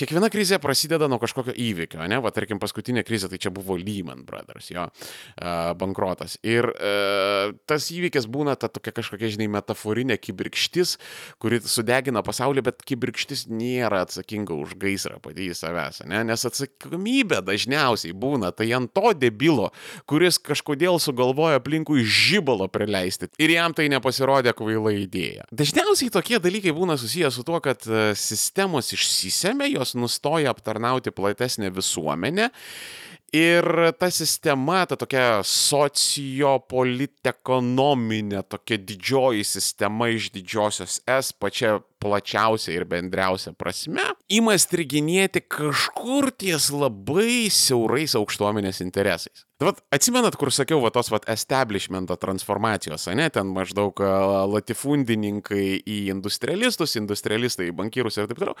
kiekviena 0.00 0.30
krizė 0.32 0.60
prasideda 0.62 1.10
nuo 1.12 1.20
kažkokio 1.20 1.52
įvykio, 1.52 2.00
ne? 2.08 2.20
Va, 2.24 2.32
tarkim, 2.32 2.60
paskutinė 2.62 3.04
krizė 3.04 3.28
tai 3.30 3.40
čia 3.42 3.52
buvo 3.52 3.76
Lehman 3.76 4.24
Brothers, 4.28 4.70
jo, 4.72 4.86
e, 4.88 5.52
bankrotas. 5.80 6.38
Ir 6.40 6.70
e, 6.72 7.52
tas 7.68 7.90
įvykis 7.92 8.30
būna 8.32 8.56
ta 8.56 8.72
tokia 8.72 8.96
kažkokia, 8.96 9.32
žinai, 9.36 9.50
metaforinė 9.58 10.16
kibirkštis, 10.20 10.96
kuri 11.42 11.60
sudegina 11.68 12.24
pasaulį, 12.24 12.64
bet 12.70 12.80
kibirkštis 12.88 13.44
nėra 13.52 14.06
atsakinga 14.06 14.56
už 14.56 14.74
gaisrą 14.80 15.20
pati 15.20 15.50
į 15.52 15.58
savęs, 15.58 16.02
ne? 16.08 16.24
nes 16.30 16.48
atsakomybė 16.48 17.44
dažniausiai 17.44 18.16
būna 18.16 18.54
tai 18.56 18.70
ant 18.76 18.92
to 18.96 19.12
debilų 19.20 19.49
debilų, 19.50 19.70
kuris 20.08 20.38
kažkodėl 20.38 20.98
sugalvojo 21.02 21.58
aplinkui 21.58 22.04
žybalo 22.04 22.68
prileisti 22.70 23.30
ir 23.38 23.50
jam 23.50 23.74
tai 23.74 23.88
nepasirodė 23.90 24.54
kvaila 24.56 24.92
idėja. 24.94 25.46
Dažniausiai 25.50 26.10
tokie 26.10 26.38
dalykai 26.38 26.72
būna 26.76 26.98
susijęs 27.00 27.38
su 27.38 27.44
tuo, 27.44 27.60
kad 27.60 27.82
e, 27.86 28.14
sistemos 28.14 28.92
išsisėmė, 28.94 29.70
jos 29.74 29.94
nustoja 29.94 30.50
aptarnauti 30.54 31.10
platesnę 31.14 31.70
visuomenę 31.74 32.50
Ir 33.30 33.62
ta 33.94 34.08
sistema, 34.10 34.82
ta 34.90 34.96
tokia 34.98 35.38
sociopolitekonominė, 35.46 38.42
tokia 38.50 38.74
didžioji 38.82 39.46
sistema 39.46 40.10
iš 40.10 40.34
didžiosios 40.34 40.98
S, 41.06 41.30
pačia 41.38 41.78
plačiausia 42.02 42.74
ir 42.74 42.82
bendriausia 42.90 43.54
prasme, 43.54 44.02
ima 44.32 44.56
striginėti 44.58 45.44
kažkur 45.46 46.34
ties 46.34 46.74
labai 46.74 47.46
siaurais 47.54 48.18
aukštuomenės 48.18 48.82
interesais. 48.82 49.46
Tai 49.60 49.68
vat, 49.68 49.78
atsimenat, 49.94 50.34
kur 50.40 50.50
sakiau, 50.50 50.80
va 50.82 50.90
tos 50.90 51.10
vat 51.12 51.28
establishmento 51.30 52.16
transformacijos, 52.18 53.06
ne, 53.14 53.30
ten 53.30 53.46
maždaug 53.54 53.94
latifundininkai 54.56 55.84
į 55.84 56.10
industrialistus, 56.16 56.96
industrialistai 56.98 57.70
į 57.70 57.76
bankyrus 57.78 58.18
ir 58.18 58.26
taip 58.30 58.38
toliau. 58.40 58.56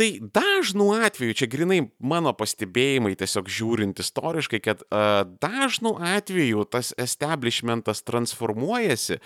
Tai 0.00 0.08
dažnu 0.32 0.86
atveju, 0.96 1.34
čia 1.36 1.46
grinai 1.52 1.82
mano 2.00 2.32
pastebėjimai 2.32 3.12
tiesiog 3.20 3.50
žiūrint 3.52 4.00
istoriškai, 4.00 4.60
kad 4.64 4.80
uh, 4.86 5.26
dažnu 5.42 5.98
atveju 6.16 6.64
tas 6.72 6.94
establishmentas 6.96 8.00
transformuojasi 8.08 9.20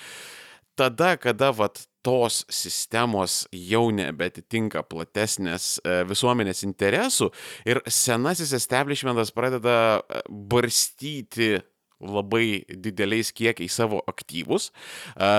tada, 0.75 1.14
kada 1.16 1.52
vat 1.54 1.85
tos 2.04 2.43
sistemos 2.52 3.45
jau 3.54 3.87
nebetitinka 3.95 4.83
platesnės 4.90 5.78
visuomenės 6.11 6.64
interesų 6.66 7.31
ir 7.71 7.81
senasis 7.88 8.52
establishmentas 8.59 9.33
pradeda 9.33 10.02
barstyti 10.28 11.62
labai 12.05 12.65
dideliais 12.69 13.33
kiekiais 13.35 13.75
savo 13.75 14.03
aktyvus. 14.11 14.71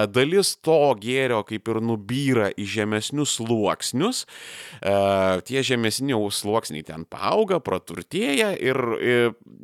Dalis 0.09 0.55
to 0.65 0.79
gėrio 1.01 1.43
kaip 1.47 1.69
ir 1.71 1.81
nubyra 1.83 2.51
į 2.57 2.65
žemesnius 2.75 3.37
sluoksnius. 3.39 4.25
Tie 5.45 5.63
žemesni 5.65 6.15
sluoksniai 6.15 6.85
ten 6.85 7.05
paauga, 7.09 7.59
praturtėja 7.63 8.53
ir 8.57 8.77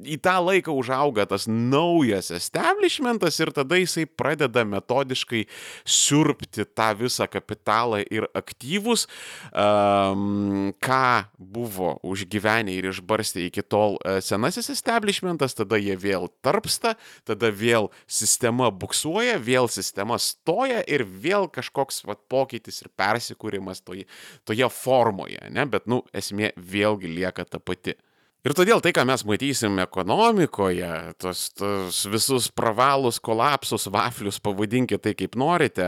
į 0.06 0.18
tą 0.24 0.38
laiką 0.42 0.74
užauga 0.76 1.26
tas 1.30 1.48
naujas 1.50 2.32
establishmentas 2.36 3.40
ir 3.42 3.52
tada 3.56 3.80
jisai 3.80 4.06
pradeda 4.06 4.64
metodiškai 4.68 5.46
siurbti 5.86 6.66
tą 6.66 6.92
visą 7.00 7.28
kapitalą 7.32 8.02
ir 8.12 8.28
aktyvus, 8.38 9.08
ką 9.52 11.06
buvo 11.38 11.96
užgyvenę 12.08 12.76
ir 12.78 12.90
išbarstę 12.92 13.46
iki 13.48 13.64
tol 13.64 13.98
senasis 14.24 14.72
establishmentas, 14.74 15.56
tada 15.58 15.80
jie 15.82 15.96
vėl 16.00 16.30
tarpsta 16.46 16.91
vyksta, 16.92 16.96
tada 17.26 17.52
vėl 17.52 17.90
sistema 18.08 18.72
buksuoja, 18.72 19.40
vėl 19.40 19.68
sistema 19.70 20.18
stoja 20.18 20.84
ir 20.88 21.04
vėl 21.04 21.50
kažkoks 21.50 22.06
vat, 22.06 22.20
pokytis 22.30 22.82
ir 22.82 22.90
persikūrimas 22.98 23.82
toje, 23.84 24.06
toje 24.46 24.70
formoje, 24.70 25.40
ne? 25.50 25.66
bet, 25.66 25.88
nu, 25.88 26.04
esmė 26.14 26.54
vėlgi 26.58 27.08
lieka 27.08 27.46
ta 27.46 27.60
pati. 27.60 27.96
Ir 28.42 28.56
todėl 28.58 28.82
tai, 28.82 28.90
ką 28.98 29.04
mes 29.06 29.22
matysim 29.30 29.76
ekonomikoje, 29.84 30.90
tos, 31.22 31.44
tos 31.54 32.00
visus 32.10 32.48
pravalus, 32.58 33.20
kolapsus, 33.22 33.86
vaflius, 33.94 34.40
pavadinkite 34.42 34.98
tai 35.06 35.14
kaip 35.20 35.38
norite, 35.38 35.86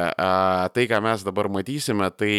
tai, 0.75 0.83
ką 0.91 0.99
mes 1.01 1.25
dabar 1.25 1.49
matysime, 1.49 2.11
tai 2.13 2.35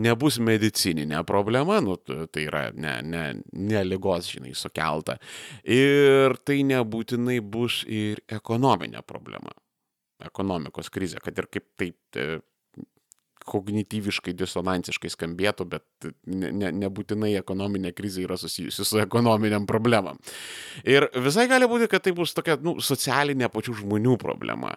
nebus 0.00 0.40
medicininė 0.40 1.20
problema, 1.28 1.76
nu, 1.84 1.98
tai 2.00 2.46
yra 2.46 2.64
ne, 2.72 2.96
ne, 3.04 3.26
ne 3.52 3.84
lygos, 3.84 4.32
žinai, 4.32 4.54
sukelta. 4.56 5.18
Ir 5.68 6.38
tai 6.40 6.62
nebūtinai 6.64 7.36
bus 7.44 7.82
ir 7.84 8.24
ekonominė 8.32 9.04
problema. 9.04 9.52
Ekonomikos 10.24 10.88
krizė, 10.88 11.20
kad 11.20 11.36
ir 11.36 11.52
kaip 11.52 11.68
taip 11.76 12.18
kognityviškai 13.48 14.34
disonansiškai 14.38 15.10
skambėtų, 15.12 15.66
bet 15.74 16.08
ne, 16.26 16.50
ne, 16.52 16.70
nebūtinai 16.84 17.34
ekonominė 17.40 17.94
krizė 17.96 18.24
yra 18.26 18.38
susijusi 18.40 18.86
su 18.88 19.00
ekonominiam 19.02 19.66
problemam. 19.68 20.20
Ir 20.88 21.08
visai 21.14 21.46
gali 21.50 21.68
būti, 21.70 21.88
kad 21.92 22.06
tai 22.06 22.14
bus 22.16 22.34
tokia 22.36 22.56
nu, 22.64 22.78
socialinė 22.84 23.50
pačių 23.52 23.78
žmonių 23.82 24.18
problema, 24.22 24.74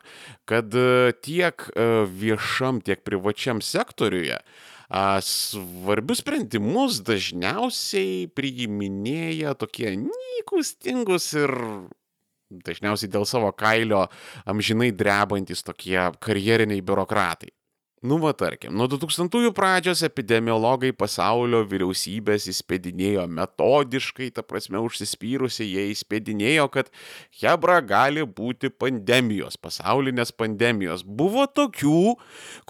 kad 0.49 0.73
e, 0.75 1.13
tiek 1.23 1.69
e, 1.71 1.87
viešam, 2.07 2.81
tiek 2.83 3.03
privačiam 3.07 3.63
sektoriuje 3.63 4.41
svarbius 4.87 6.21
sprendimus 6.23 7.01
dažniausiai 7.03 8.29
priiminėja 8.31 9.51
tokie 9.59 9.91
nykus, 9.99 10.77
tingus 10.79 11.33
ir 11.35 11.51
dažniausiai 12.47 13.11
dėl 13.11 13.25
savo 13.27 13.51
kailio 13.51 14.05
amžinai 14.47 14.93
drebantis 14.95 15.63
tokie 15.67 15.99
karjeriniai 16.23 16.81
biurokratai. 16.81 17.51
Nu, 18.07 18.15
va 18.23 18.29
tarkim, 18.37 18.71
nuo 18.77 18.85
2000-ųjų 18.87 19.49
pradžios 19.57 19.99
epidemiologai 20.05 20.93
pasaulio 20.95 21.63
vyriausybės 21.67 22.45
įspėdinėjo 22.53 23.25
metodiškai, 23.35 24.29
ta 24.35 24.43
prasme 24.47 24.79
užsispyrusiai, 24.85 25.67
jie 25.73 25.83
įspėdinėjo, 25.91 26.67
kad 26.71 26.91
Hebra 27.41 27.81
gali 27.83 28.23
būti 28.23 28.71
pandemijos, 28.71 29.57
pasaulinės 29.59 30.31
pandemijos. 30.39 31.03
Buvo 31.03 31.47
tokių, 31.49 32.15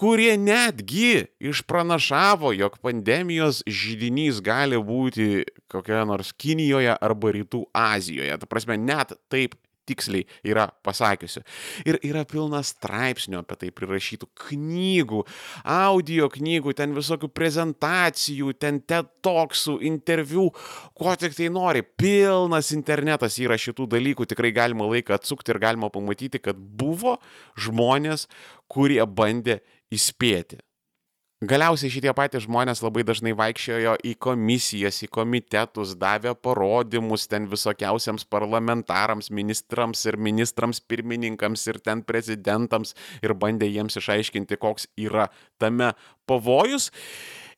kurie 0.00 0.32
netgi 0.42 1.28
išpranašavo, 1.52 2.56
jog 2.58 2.80
pandemijos 2.82 3.62
žydinys 3.68 4.42
gali 4.42 4.80
būti 4.90 5.44
kokioje 5.70 6.02
nors 6.08 6.34
Kinijoje 6.34 6.98
arba 6.98 7.36
Rytų 7.36 7.62
Azijoje. 7.76 8.40
Ta 8.42 8.50
prasme, 8.50 8.80
net 8.80 9.14
taip 9.30 9.54
tiksliai 9.88 10.26
yra 10.46 10.68
pasakiusi. 10.86 11.42
Ir 11.88 11.98
yra 12.06 12.24
pilna 12.28 12.60
straipsnių 12.66 13.40
apie 13.42 13.58
tai 13.62 13.70
prirašytų 13.74 14.28
knygų, 14.44 15.22
audio 15.64 16.28
knygų, 16.32 16.74
ten 16.78 16.94
visokių 16.96 17.30
prezentacijų, 17.34 18.54
ten 18.60 18.82
tetoksų, 18.84 19.78
interviu, 19.88 20.48
ko 20.98 21.16
tik 21.18 21.36
tai 21.38 21.50
nori. 21.54 21.84
Pilnas 21.98 22.72
internetas 22.76 23.40
yra 23.42 23.58
šitų 23.58 23.88
dalykų, 23.96 24.28
tikrai 24.28 24.52
galima 24.56 24.88
laiką 24.90 25.16
atsukti 25.18 25.54
ir 25.54 25.62
galima 25.62 25.90
pamatyti, 25.92 26.42
kad 26.42 26.58
buvo 26.58 27.18
žmonės, 27.58 28.28
kurie 28.68 29.02
bandė 29.08 29.60
įspėti. 29.94 30.60
Galiausiai 31.38 31.92
šitie 31.94 32.10
patys 32.18 32.48
žmonės 32.48 32.80
labai 32.82 33.04
dažnai 33.06 33.30
vaikščiojo 33.38 33.92
į 34.10 34.16
komisijas, 34.18 34.96
į 35.06 35.08
komitetus, 35.14 35.92
davė 35.94 36.32
parodymus 36.34 37.28
ten 37.30 37.46
visokiausiams 37.46 38.26
parlamentarams, 38.26 39.30
ministrams 39.30 40.02
ir 40.10 40.18
ministrams 40.18 40.82
pirmininkams 40.82 41.68
ir 41.70 41.78
ten 41.78 42.02
prezidentams 42.02 42.96
ir 43.22 43.36
bandė 43.38 43.70
jiems 43.70 44.00
išaiškinti, 44.02 44.58
koks 44.58 44.90
yra 44.98 45.28
tame 45.62 45.92
pavojus. 46.26 46.90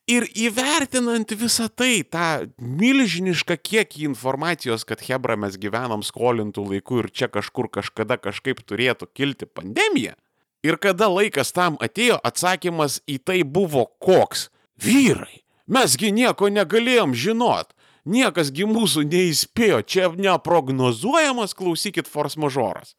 Ir 0.05 0.29
įvertinant 0.29 1.33
visą 1.33 1.65
tai, 1.73 2.03
tą 2.05 2.51
milžinišką 2.61 3.57
kiekį 3.65 4.11
informacijos, 4.11 4.85
kad 4.85 5.01
Hebra 5.09 5.33
mes 5.33 5.57
gyvenam 5.57 6.05
skolintų 6.05 6.69
laikų 6.69 7.01
ir 7.01 7.09
čia 7.17 7.33
kažkur 7.33 7.73
kažkada 7.81 8.21
kažkaip 8.21 8.61
turėtų 8.61 9.09
kilti 9.09 9.49
pandemija, 9.49 10.13
Ir 10.61 10.77
kada 10.77 11.09
laikas 11.09 11.53
tam 11.55 11.77
atėjo, 11.81 12.19
atsakymas 12.23 12.99
į 13.09 13.17
tai 13.25 13.41
buvo 13.43 13.87
koks. 14.03 14.49
Vyrai, 14.81 15.41
mesgi 15.65 16.11
nieko 16.13 16.49
negalėjom 16.53 17.13
žinot. 17.17 17.73
Niekasgi 18.05 18.65
mūsų 18.65 19.03
neįspėjo, 19.05 19.81
čia 19.85 20.09
neprognozuojamas, 20.17 21.53
klausykit, 21.53 22.09
force 22.09 22.39
majoras. 22.41 22.95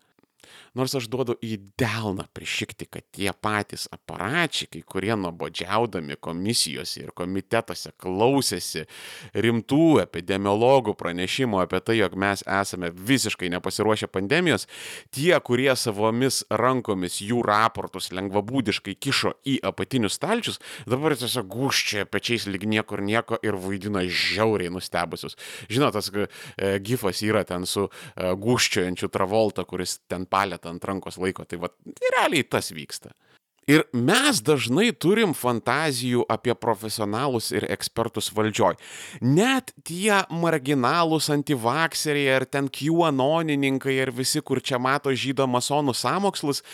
Nors 0.73 0.95
aš 0.97 1.05
duodu 1.13 1.35
į 1.45 1.59
delną 1.77 2.25
prišikti, 2.33 2.87
kad 2.89 3.05
tie 3.13 3.29
patys 3.37 3.85
aparačiai, 3.93 4.81
kurie 4.89 5.13
nuobodžiaudami 5.21 6.17
komisijose 6.17 7.03
ir 7.03 7.11
komitetuose 7.13 7.93
klausėsi 8.01 8.87
rimtų 9.37 10.01
epidemiologų 10.07 10.95
pranešimų 10.97 11.61
apie 11.61 11.83
tai, 11.85 11.99
jog 11.99 12.17
mes 12.17 12.45
esame 12.49 12.89
visiškai 12.89 13.51
nepasiruošę 13.53 14.09
pandemijos, 14.09 14.65
tie, 15.13 15.35
kurie 15.45 15.69
savomis 15.77 16.41
rankomis 16.49 17.21
jų 17.21 17.43
raportus 17.45 18.09
lengvabūdiškai 18.17 18.97
kišo 18.97 19.35
į 19.45 19.59
apatinius 19.69 20.17
stalčius, 20.17 20.61
dabar 20.89 21.19
tiesiog 21.21 21.53
guščia 21.53 22.07
pečiais 22.09 22.49
lyg 22.49 22.65
niekur 22.65 23.05
nieko 23.05 23.37
ir 23.45 23.61
vaidina 23.61 24.07
žiauriai 24.09 24.73
nustebusius. 24.73 25.37
Žinot, 25.69 26.01
tas 26.01 26.09
e, 26.17 26.27
gifas 26.81 27.21
yra 27.29 27.45
ten 27.45 27.69
su 27.69 27.91
e, 27.91 28.33
guščiojančiu 28.41 29.13
Travolta, 29.13 29.69
kuris 29.69 29.99
ten 30.09 30.25
palėt 30.63 30.71
ant 30.71 30.85
rankos 30.85 31.19
laiko. 31.19 31.45
Tai 31.45 31.59
va, 31.59 31.69
tai 31.69 32.11
realiai 32.17 32.45
tas 32.45 32.73
vyksta. 32.73 33.13
Ir 33.69 33.85
mes 33.93 34.43
dažnai 34.43 34.91
turim 34.93 35.35
fantazijų 35.35 36.25
apie 36.29 36.55
profesionalus 36.55 37.53
ir 37.53 37.65
ekspertus 37.71 38.33
valdžioj. 38.35 38.75
Net 39.23 39.73
tie 39.85 40.25
marginalūs 40.31 41.31
antivakseriai 41.31 42.41
ar 42.41 42.45
ten 42.45 42.69
QAnonininkai 42.69 43.95
ir 44.03 44.11
visi, 44.11 44.43
kur 44.43 44.61
čia 44.61 44.79
mato 44.79 45.13
žydo 45.15 45.47
masonų 45.47 45.95
samokslus, 45.95 46.65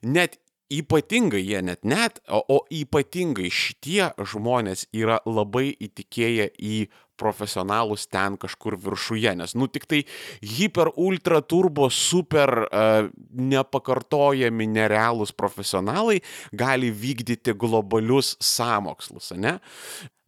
net 0.00 0.38
ypatingai 0.72 1.42
jie 1.44 1.60
net 1.62 1.84
net, 1.84 2.20
o, 2.28 2.40
o 2.48 2.64
ypatingai 2.72 3.50
šitie 3.52 4.08
žmonės 4.16 4.86
yra 4.92 5.20
labai 5.26 5.74
įtikėję 5.76 6.48
į 6.56 6.88
profesionalus 7.18 8.06
ten 8.10 8.38
kažkur 8.40 8.78
viršuje, 8.80 9.34
nes, 9.40 9.54
nu, 9.58 9.68
tik 9.70 9.88
tai 9.90 10.04
hiper, 10.44 10.92
ultra, 10.96 11.40
turbo, 11.42 11.88
super 11.92 12.64
uh, 12.66 13.10
nepakartojami 13.34 14.68
nerealūs 14.76 15.34
profesionalai 15.36 16.20
gali 16.56 16.92
vykdyti 16.94 17.56
globalius 17.58 18.36
samokslus, 18.40 19.32
ne? 19.36 19.58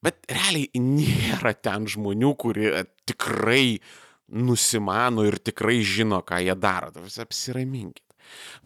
Bet 0.00 0.22
realiai 0.32 0.80
nėra 0.80 1.52
ten 1.60 1.84
žmonių, 1.90 2.30
kurie 2.40 2.70
tikrai 3.08 3.80
nusimano 4.30 5.26
ir 5.28 5.36
tikrai 5.42 5.80
žino, 5.84 6.22
ką 6.24 6.38
jie 6.40 6.54
daro. 6.56 6.92
Apsiraminkit. 6.94 8.04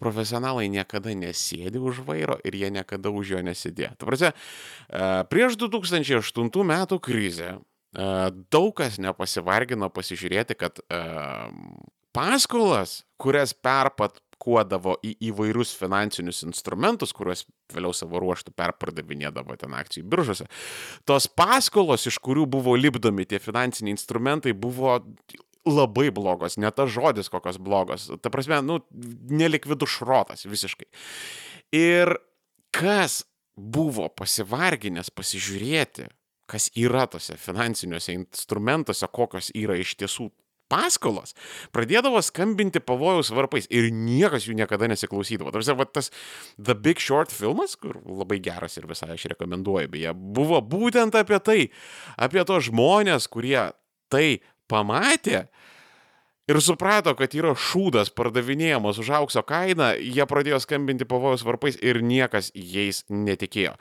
Profesionalai 0.01 0.67
niekada 0.69 1.13
nesėdi 1.17 1.81
už 1.81 2.03
vairo 2.05 2.37
ir 2.45 2.57
jie 2.57 2.69
niekada 2.73 3.09
už 3.09 3.35
jo 3.35 3.41
nesidėjo. 3.45 3.95
Ta 3.97 4.07
prasme, 4.07 4.31
prieš 5.31 5.57
2008 5.61 6.51
metų 6.69 6.99
krizę 7.01 7.55
daug 7.95 8.71
kas 8.77 8.99
nepasivargino 9.01 9.89
pasižiūrėti, 9.93 10.57
kad 10.59 10.81
paskolas, 12.15 13.01
kurias 13.21 13.53
perpatkuodavo 13.65 14.97
į 15.03 15.15
įvairius 15.29 15.73
finansinius 15.79 16.43
instrumentus, 16.47 17.13
kuriuos 17.15 17.45
vėliau 17.73 17.95
savo 17.95 18.21
ruoštų 18.23 18.53
perpardavinėdavo 18.55 19.57
ten 19.59 19.75
akcijų 19.75 20.05
biržose, 20.11 20.47
tos 21.07 21.27
paskolos, 21.27 22.07
iš 22.07 22.19
kurių 22.23 22.45
buvo 22.57 22.75
lipdomi 22.79 23.27
tie 23.27 23.41
finansiniai 23.43 23.95
instrumentai, 23.95 24.55
buvo 24.55 24.99
labai 25.65 26.11
blogos, 26.13 26.59
ne 26.61 26.69
tas 26.71 26.91
žodis 26.93 27.31
kokios 27.33 27.57
blogos. 27.57 28.09
Ta 28.21 28.31
prasme, 28.33 28.61
nu, 28.61 28.79
nelikvidų 29.33 29.87
šrotas 29.89 30.45
visiškai. 30.45 30.87
Ir 31.75 32.13
kas 32.75 33.23
buvo 33.55 34.07
pasivarginęs 34.13 35.09
pasižiūrėti, 35.15 36.09
kas 36.49 36.69
yra 36.77 37.05
tose 37.11 37.37
finansiniuose 37.41 38.15
instrumentuose, 38.15 39.07
kokios 39.13 39.51
yra 39.57 39.77
iš 39.81 39.95
tiesų 40.01 40.29
paskolos, 40.71 41.35
pradėdavo 41.75 42.21
skambinti 42.25 42.81
pavojaus 42.81 43.29
varpais 43.35 43.67
ir 43.69 43.91
niekas 43.93 44.47
jų 44.47 44.55
niekada 44.57 44.89
nesiklausydavo. 44.89 45.53
Tarsi, 45.53 45.75
va, 45.77 45.85
tas 45.85 46.09
The 46.57 46.73
Big 46.73 47.01
Short 47.03 47.33
filmas, 47.33 47.75
kur 47.77 47.99
labai 48.05 48.39
geras 48.43 48.79
ir 48.79 48.87
visai 48.89 49.13
aš 49.15 49.27
rekomenduoju, 49.35 49.91
beje, 49.93 50.15
buvo 50.15 50.61
būtent 50.65 51.17
apie 51.19 51.39
tai, 51.45 51.59
apie 52.17 52.45
tos 52.49 52.69
žmonės, 52.71 53.29
kurie 53.31 53.59
tai 54.09 54.41
pamatė 54.71 55.45
ir 56.49 56.61
suprato, 56.61 57.13
kad 57.17 57.33
yra 57.37 57.53
šūdas 57.57 58.11
pardavinėjamas 58.17 58.99
už 59.01 59.13
aukso 59.21 59.45
kainą, 59.45 59.93
jie 60.01 60.25
pradėjo 60.29 60.61
skambinti 60.65 61.07
pavojaus 61.09 61.45
varpais 61.45 61.77
ir 61.81 62.01
niekas 62.05 62.51
jais 62.53 63.03
netikėjo. 63.09 63.75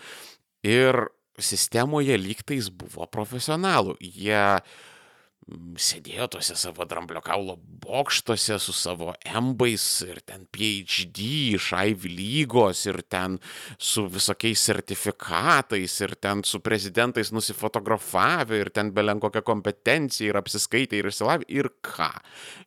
Ir 0.64 1.07
sistemoje 1.42 2.16
lygtais 2.18 2.70
buvo 2.70 3.07
profesionalų. 3.11 3.97
Jie 4.01 4.38
mm, 4.38 5.75
sėdėjo 5.81 6.29
tuose 6.35 6.57
savo 6.59 6.87
dramblio 6.88 7.23
kaulo 7.25 7.57
bokštuose 7.85 8.59
su 8.62 8.75
savo 8.77 9.12
embais 9.27 9.85
ir 10.07 10.20
ten 10.27 10.47
PhD 10.55 11.27
iš 11.59 11.73
Ivy 11.75 12.12
lygos 12.14 12.85
ir 12.87 13.03
ten 13.11 13.40
su 13.79 14.07
visokiais 14.12 14.62
sertifikatais 14.70 15.99
ir 16.07 16.14
ten 16.16 16.44
su 16.47 16.62
prezidentais 16.64 17.33
nusifotografavę 17.35 18.62
ir 18.62 18.70
ten 18.70 18.94
belen 18.94 19.23
kokią 19.23 19.44
kompetenciją 19.44 20.33
ir 20.33 20.40
apsiskaitę 20.40 21.01
ir 21.01 21.11
išsilavę 21.11 21.51
ir 21.51 21.73
ką. 21.83 22.12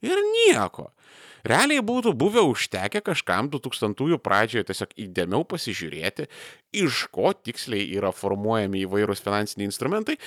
Ir 0.06 0.22
nieko. 0.34 0.92
Realiai 1.48 1.84
būtų 1.86 2.14
buvę 2.18 2.44
užtekę 2.50 3.02
kažkam 3.06 3.52
2000-ųjų 3.54 4.20
pradžioje 4.24 4.68
tiesiog 4.68 4.96
įdėmiau 5.06 5.46
pasižiūrėti, 5.48 6.28
iš 6.76 7.06
ko 7.14 7.32
tiksliai 7.36 7.88
yra 7.96 8.12
formuojami 8.16 8.84
įvairūs 8.84 9.24
finansiniai 9.24 9.70
instrumentai. 9.70 10.18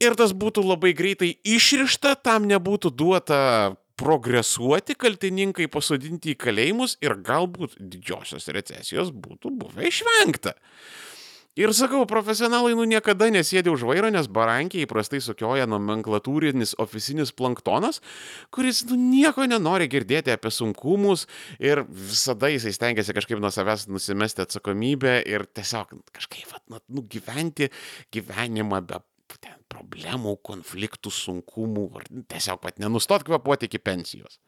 Ir 0.00 0.16
tas 0.16 0.32
būtų 0.32 0.64
labai 0.64 0.94
greitai 0.96 1.34
išrišta, 1.44 2.14
tam 2.24 2.48
nebūtų 2.48 2.92
duota 2.96 3.40
progresuoti, 4.00 4.96
kaltininkai 4.96 5.68
pasodinti 5.68 6.32
į 6.32 6.38
kalėjimus 6.40 6.96
ir 7.04 7.18
galbūt 7.20 7.76
didžiosios 7.76 8.48
recesijos 8.54 9.12
būtų 9.12 9.52
buvę 9.60 9.90
išvengta. 9.90 10.54
Ir 11.58 11.72
sakau, 11.74 12.04
profesionalai 12.06 12.76
nu 12.78 12.84
niekada 12.86 13.26
nesėdė 13.34 13.72
už 13.72 13.82
vairo, 13.88 14.06
nes 14.14 14.28
barankė 14.30 14.84
įprastai 14.84 15.18
sukioja 15.18 15.66
nomenklatūrinis 15.66 16.76
oficinis 16.78 17.32
planktonas, 17.34 17.98
kuris 18.54 18.84
nu, 18.86 18.94
nieko 18.94 19.42
nenori 19.50 19.88
girdėti 19.90 20.30
apie 20.30 20.52
sunkumus 20.54 21.26
ir 21.58 21.82
visada 21.90 22.52
jisai 22.54 22.70
stengiasi 22.76 23.16
kažkaip 23.16 23.42
nuo 23.42 23.50
savęs 23.50 23.88
nusimesti 23.90 24.44
atsakomybę 24.46 25.16
ir 25.26 25.48
tiesiog 25.50 25.96
kažkaip 26.14 26.54
vat, 26.54 26.62
nu, 26.70 26.78
nu, 26.86 27.04
gyventi 27.10 27.66
gyvenimą 28.14 28.80
be 28.86 29.02
ten, 29.42 29.58
problemų, 29.74 30.36
konfliktų, 30.46 31.10
sunkumų, 31.10 31.88
tiesiog 32.30 32.62
pat 32.62 32.78
nenustot 32.78 33.26
kvepuoti 33.26 33.66
iki 33.66 33.82
pensijos. 33.82 34.38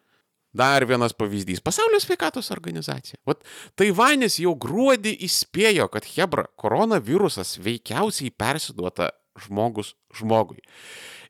Dar 0.53 0.85
vienas 0.85 1.15
pavyzdys- 1.17 1.63
Pasaulio 1.69 2.01
sveikatos 2.01 2.51
organizacija. 2.51 3.19
Vat 3.27 3.41
Taivanis 3.77 4.39
jau 4.39 4.55
gruodį 4.55 5.15
įspėjo, 5.25 5.89
kad 5.89 6.05
Hebra 6.05 6.45
koronavirusas 6.57 7.57
veikiausiai 7.59 8.31
persiduota 8.31 9.11
žmogus 9.41 9.95
žmogui. 10.13 10.61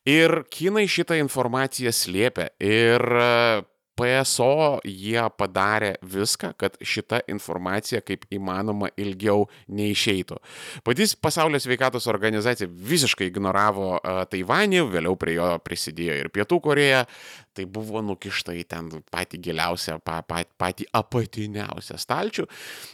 Ir 0.04 0.42
kinai 0.50 0.88
šitą 0.90 1.14
informaciją 1.22 1.92
slėpia 1.94 2.48
ir 2.58 2.98
PSO 3.98 4.80
jie 4.88 5.22
padarė 5.36 5.92
viską, 6.02 6.52
kad 6.58 6.78
šita 6.80 7.22
informacija 7.32 8.00
kaip 8.04 8.24
įmanoma 8.32 8.90
ilgiau 9.00 9.46
neišeitų. 9.68 10.38
Patys 10.86 11.14
pasaulio 11.16 11.60
sveikatos 11.62 12.08
organizacija 12.10 12.70
visiškai 12.70 13.28
ignoravo 13.30 13.90
uh, 13.98 14.22
Taivanį, 14.30 14.82
vėliau 14.92 15.18
prie 15.20 15.36
jo 15.36 15.50
prisidėjo 15.64 16.18
ir 16.22 16.32
Pietų 16.32 16.60
Koreja, 16.64 17.04
tai 17.52 17.66
buvo 17.68 18.00
nukišta 18.04 18.56
į 18.56 18.64
ten 18.68 18.88
patį 19.12 19.42
giliausią, 19.48 19.98
pa, 20.04 20.22
pa, 20.24 20.40
patį 20.58 20.88
apatiniausią 20.96 22.00
stalčių. 22.00 22.48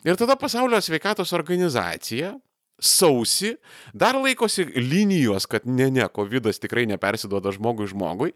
Ir 0.08 0.18
tada 0.18 0.38
pasaulio 0.40 0.80
sveikatos 0.82 1.34
organizacija 1.36 2.34
sausi, 2.78 3.56
dar 3.92 4.14
laikosi 4.14 4.64
linijos, 4.76 5.46
kad 5.50 5.66
ne, 5.66 5.88
ne, 5.90 6.06
COVID 6.14 6.46
tikrai 6.62 6.86
nepersiduoda 6.86 7.50
žmogui 7.54 7.88
žmogui. 7.90 8.32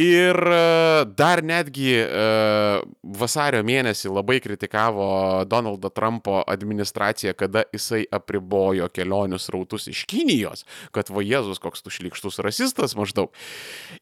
Ir 0.00 0.36
e, 0.36 1.04
dar 1.16 1.42
netgi 1.44 1.90
e, 2.00 2.06
vasario 3.20 3.60
mėnesį 3.66 4.12
labai 4.14 4.38
kritikavo 4.44 5.44
Donaldo 5.48 5.90
Trumpo 5.92 6.40
administracija, 6.48 7.34
kada 7.36 7.66
jisai 7.74 8.04
apribojo 8.16 8.88
kelionių 8.92 9.40
srautus 9.40 9.90
iš 9.92 10.06
Kinijos, 10.08 10.64
kad 10.96 11.12
va 11.12 11.24
Jėzus 11.26 11.60
koks 11.60 11.84
tu 11.84 11.92
šlikštus 11.92 12.40
rasistas 12.44 12.96
maždaug. 12.96 13.34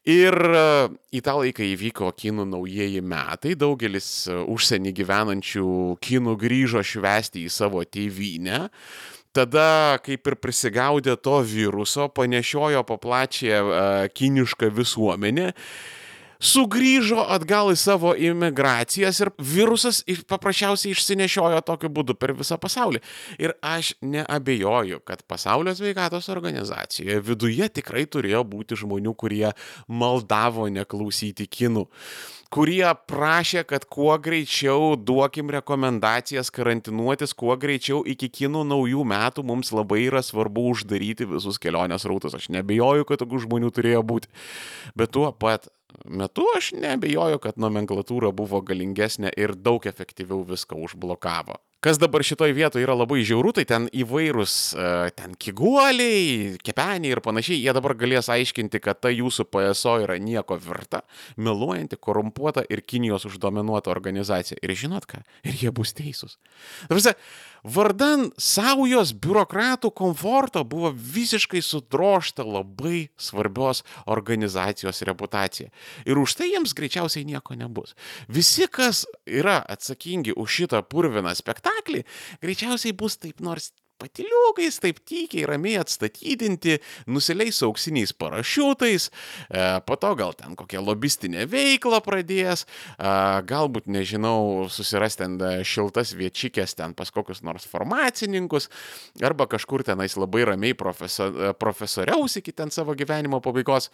Ir 0.07 0.35
e, 0.35 0.65
į 1.19 1.23
tą 1.25 1.35
laiką 1.41 1.67
įvyko 1.73 2.13
kinų 2.15 2.47
naujieji 2.55 3.03
metai, 3.03 3.57
daugelis 3.59 4.29
užsienį 4.31 4.95
gyvenančių 4.95 5.67
kinų 5.99 6.39
grįžo 6.39 6.85
švesti 6.85 7.43
į 7.43 7.51
savo 7.51 7.83
tėvynę 7.83 8.69
tada 9.35 9.99
kaip 10.05 10.31
ir 10.31 10.39
prisigaudė 10.39 11.17
to 11.19 11.41
viruso, 11.45 12.07
panešiojo 12.15 12.85
po 12.87 12.97
plačią 13.01 13.61
uh, 13.65 13.75
kinišką 14.15 14.71
visuomenę 14.79 15.51
sugrįžo 16.45 17.23
atgal 17.31 17.71
į 17.73 17.77
savo 17.79 18.13
imigracijas 18.17 19.21
ir 19.23 19.31
virusas 19.39 20.01
paprasčiausiai 20.29 20.93
išsinešiojo 20.95 21.61
tokiu 21.65 21.89
būdu 21.93 22.15
per 22.19 22.35
visą 22.37 22.57
pasaulį. 22.61 23.01
Ir 23.41 23.55
aš 23.65 23.93
neabejoju, 24.05 25.01
kad 25.07 25.23
pasaulio 25.27 25.75
sveikatos 25.75 26.29
organizacijoje 26.33 27.21
viduje 27.25 27.69
tikrai 27.79 28.05
turėjo 28.05 28.43
būti 28.47 28.79
žmonių, 28.83 29.15
kurie 29.17 29.51
maldavo 29.87 30.67
neklausyti 30.69 31.47
kinų 31.47 31.87
kurie 32.55 32.87
prašė, 33.09 33.65
kad 33.67 33.83
kuo 33.91 34.15
greičiau 34.21 34.95
duokim 34.95 35.51
rekomendacijas 35.51 36.51
karantinuotis, 36.55 37.35
kuo 37.35 37.55
greičiau 37.59 38.01
iki 38.07 38.29
kinų 38.39 38.63
naujų 38.69 39.03
metų 39.11 39.43
mums 39.47 39.73
labai 39.75 40.05
yra 40.05 40.23
svarbu 40.23 40.69
uždaryti 40.71 41.27
visus 41.29 41.59
kelionės 41.61 42.07
rautus. 42.07 42.37
Aš 42.37 42.47
nebejoju, 42.55 43.07
kad 43.09 43.19
tokių 43.23 43.43
žmonių 43.47 43.73
turėjo 43.75 44.03
būti. 44.07 44.31
Bet 44.95 45.11
tuo 45.17 45.31
pat 45.35 45.67
metu 46.07 46.47
aš 46.55 46.71
nebejoju, 46.79 47.41
kad 47.43 47.59
nomenklatūra 47.59 48.31
buvo 48.35 48.61
galingesnė 48.63 49.33
ir 49.35 49.55
daug 49.55 49.83
efektyviau 49.91 50.45
viską 50.47 50.79
užblokavo. 50.87 51.59
Kas 51.83 51.99
dabar 52.01 52.23
šitoj 52.25 52.53
vietoje 52.55 52.85
yra 52.85 52.95
labai 52.97 53.19
žiauru, 53.27 53.51
tai 53.53 53.65
ten 53.69 53.85
įvairūs, 53.93 54.53
e, 54.73 54.91
ten 55.17 55.35
kiguoliai, 55.37 56.55
kepeniai 56.65 57.13
ir 57.13 57.21
panašiai, 57.25 57.59
jie 57.61 57.73
dabar 57.77 57.93
galės 57.99 58.29
aiškinti, 58.33 58.81
kad 58.81 59.01
ta 59.03 59.11
jūsų 59.13 59.45
PSO 59.53 59.97
yra 60.05 60.15
nieko 60.17 60.57
verta, 60.61 61.03
meluojanti, 61.37 61.99
korumpuota 62.01 62.65
ir 62.73 62.81
Kinijos 62.81 63.27
uždominuota 63.29 63.93
organizacija. 63.93 64.57
Ir 64.65 64.73
žinot 64.73 65.05
ką? 65.09 65.21
Ir 65.45 65.59
jie 65.61 65.73
bus 65.75 65.93
teisūs. 65.97 66.39
Tarsi, 66.89 67.13
vardan 67.65 68.29
saujos 68.37 69.13
biurokratų 69.17 69.89
komforto 69.97 70.63
buvo 70.67 70.91
visiškai 70.93 71.61
sudrošta 71.65 72.45
labai 72.45 73.07
svarbios 73.17 73.83
organizacijos 74.05 75.01
reputacija. 75.07 75.71
Ir 76.05 76.21
už 76.21 76.37
tai 76.39 76.51
jiems 76.53 76.75
greičiausiai 76.77 77.25
nieko 77.25 77.57
nebus. 77.57 77.95
Visi, 78.29 78.67
kas 78.69 79.05
yra 79.25 79.57
atsakingi 79.61 80.35
už 80.37 80.59
šitą 80.59 80.83
purviną 80.85 81.33
spektaklį, 81.35 82.05
greičiausiai 82.45 82.93
bus 82.93 83.17
taip 83.17 83.41
nors 83.41 83.71
patiliukais, 84.01 84.79
taip 84.83 84.99
tykiai, 85.07 85.45
ramiai 85.49 85.79
atstatydinti, 85.81 86.79
nusileis 87.07 87.61
auksiniais 87.65 88.13
parašiutais, 88.17 89.07
e, 89.09 89.65
po 89.85 89.97
to 89.99 90.11
gal 90.19 90.35
ten 90.37 90.55
kokią 90.59 90.83
lobistinę 90.85 91.47
veiklą 91.51 92.01
pradės, 92.05 92.65
e, 92.65 93.13
galbūt, 93.49 93.89
nežinau, 93.91 94.67
susiras 94.69 95.19
ten 95.19 95.39
e, 95.39 95.55
šiltas 95.63 96.15
viečikės 96.17 96.75
ten 96.75 96.95
pas 96.97 97.11
kokius 97.11 97.43
nors 97.45 97.67
farmacininkus, 97.71 98.69
arba 99.23 99.47
kažkur 99.51 99.85
tenais 99.87 100.17
labai 100.19 100.45
ramiai 100.51 100.77
profesor, 100.77 101.53
profesoriaus 101.59 102.39
iki 102.41 102.55
ten 102.55 102.71
savo 102.71 102.95
gyvenimo 102.97 103.41
pabaigos. 103.43 103.91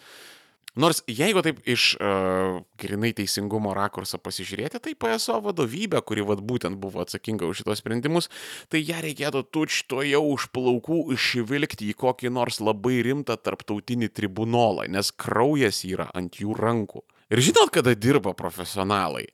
Nors 0.79 1.01
jeigu 1.03 1.41
taip 1.43 1.57
iš 1.67 1.97
uh, 1.99 2.61
grinai 2.79 3.09
teisingumo 3.15 3.73
rakurso 3.75 4.15
pasižiūrėti, 4.23 4.79
tai 4.79 4.93
PSO 4.95 5.41
vadovybė, 5.43 5.99
kuri 6.07 6.23
vad 6.23 6.39
būtent 6.47 6.79
buvo 6.79 7.03
atsakinga 7.03 7.49
už 7.49 7.59
šitos 7.59 7.81
sprendimus, 7.83 8.29
tai 8.71 8.79
ją 8.79 9.01
reikėtų 9.03 9.43
tučto 9.51 9.99
jau 10.07 10.23
už 10.31 10.47
plaukų 10.55 11.01
išvilkti 11.17 11.91
į 11.91 11.97
kokį 11.99 12.31
nors 12.37 12.61
labai 12.63 13.01
rimtą 13.03 13.35
tarptautinį 13.35 14.13
tribunolą, 14.15 14.87
nes 14.87 15.11
kraujas 15.11 15.83
yra 15.83 16.07
ant 16.15 16.39
jų 16.39 16.55
rankų. 16.55 17.03
Ir 17.35 17.43
žinot, 17.43 17.75
kada 17.75 17.91
dirba 17.91 18.31
profesionalai? 18.31 19.27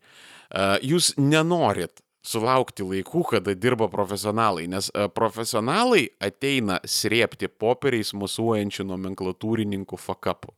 Uh, 0.50 0.82
jūs 0.82 1.14
nenorit 1.22 2.02
sulaukti 2.26 2.82
laikų, 2.82 3.28
kada 3.38 3.54
dirba 3.54 3.92
profesionalai, 3.94 4.66
nes 4.74 4.90
uh, 4.90 5.06
profesionalai 5.06 6.08
ateina 6.18 6.82
srėpti 6.82 7.46
popieriais 7.46 8.18
musuojančių 8.18 8.90
nomenklatūrininkų 8.90 10.02
fakapų. 10.02 10.57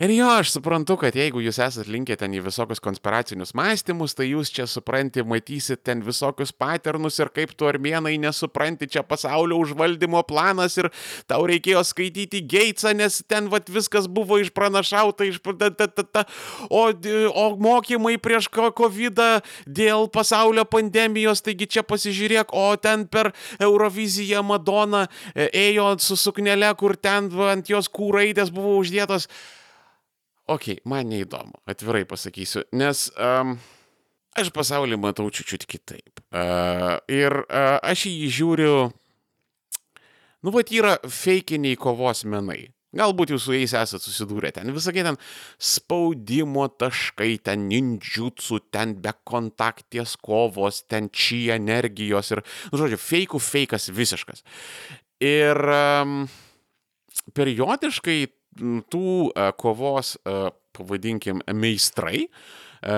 Ir 0.00 0.10
jo, 0.14 0.28
aš 0.40 0.54
suprantu, 0.54 0.94
kad 0.96 1.16
jeigu 1.16 1.42
jūs 1.44 1.58
esat 1.60 1.88
linkę 1.90 2.16
ten 2.16 2.32
į 2.32 2.40
visokius 2.46 2.80
konspiracinius 2.80 3.52
mąstymus, 3.58 4.14
tai 4.16 4.30
jūs 4.30 4.48
čia 4.54 4.64
supranti, 4.70 5.20
matysit 5.26 5.82
ten 5.84 6.00
visokius 6.06 6.52
paternus 6.56 7.20
ir 7.20 7.28
kaip 7.34 7.52
tu 7.52 7.68
armėnai 7.68 8.14
nesupranti, 8.22 8.88
čia 8.88 9.04
pasaulio 9.04 9.60
užvaldymo 9.60 10.22
planas 10.28 10.78
ir 10.80 10.88
tau 11.28 11.44
reikėjo 11.48 11.84
skaityti 11.84 12.40
Geitsą, 12.48 12.94
nes 12.96 13.20
ten 13.28 13.50
vat 13.52 13.68
viskas 13.68 14.08
buvo 14.08 14.40
išpranašauta, 14.40 15.28
iš... 15.28 15.42
Ta, 15.60 15.68
ta, 15.68 15.86
ta, 15.86 16.02
ta. 16.02 16.24
O, 16.72 16.86
o 16.88 17.46
mokymai 17.60 18.16
prieš 18.22 18.48
COVID 18.48 19.20
dėl 19.68 20.08
pasaulio 20.12 20.64
pandemijos, 20.64 21.44
taigi 21.44 21.68
čia 21.68 21.84
pasižiūrėk, 21.84 22.54
o 22.56 22.72
ten 22.80 23.04
per 23.12 23.34
Euroviziją 23.60 24.40
Madona 24.46 25.04
e, 25.34 25.50
ėjo 25.68 25.92
su 26.00 26.16
suknelė, 26.16 26.72
kur 26.80 26.96
ten 26.96 27.28
ant 27.52 27.68
jos 27.68 27.90
kūraitės 27.92 28.54
buvo 28.54 28.78
uždėtos 28.80 29.28
ok, 30.52 30.82
man 30.88 31.08
neįdomu, 31.10 31.60
atvirai 31.68 32.04
pasakysiu, 32.08 32.64
nes 32.76 33.06
um, 33.16 33.56
aš 34.38 34.52
pasaulį 34.54 34.98
matau 35.00 35.28
čiūčiut 35.32 35.66
kitaip. 35.68 36.22
Uh, 36.32 36.98
ir 37.12 37.42
uh, 37.44 37.78
aš 37.84 38.06
į 38.10 38.12
jį 38.22 38.28
žiūriu, 38.38 38.76
nu, 40.42 40.54
va, 40.54 40.64
yra 40.68 40.98
feikiniai 41.06 41.80
kovos 41.80 42.24
menai. 42.28 42.66
Galbūt 42.92 43.30
jūs 43.32 43.46
su 43.46 43.54
jais 43.56 43.72
esate 43.72 44.04
susidūrę 44.04 44.50
ten. 44.52 44.68
Visokie 44.76 45.00
ten 45.04 45.16
spaudimo 45.56 46.66
taškai, 46.68 47.38
ten 47.40 47.64
ninjutsu, 47.70 48.60
ten 48.68 48.98
bekontaktės 49.00 50.18
kovos, 50.20 50.82
ten 50.92 51.08
či 51.08 51.46
energijos 51.54 52.34
ir, 52.34 52.42
nu, 52.68 52.80
žodžiu, 52.82 53.00
feikų 53.00 53.40
feikas 53.40 53.88
visiškas. 53.96 54.44
Ir 55.24 55.56
um, 55.72 56.26
periodiškai 57.32 58.18
tų 58.58 59.30
e, 59.32 59.46
kovos, 59.60 60.16
e, 60.26 60.36
pavadinkim, 60.76 61.42
meistrai 61.54 62.26
e, 62.82 62.96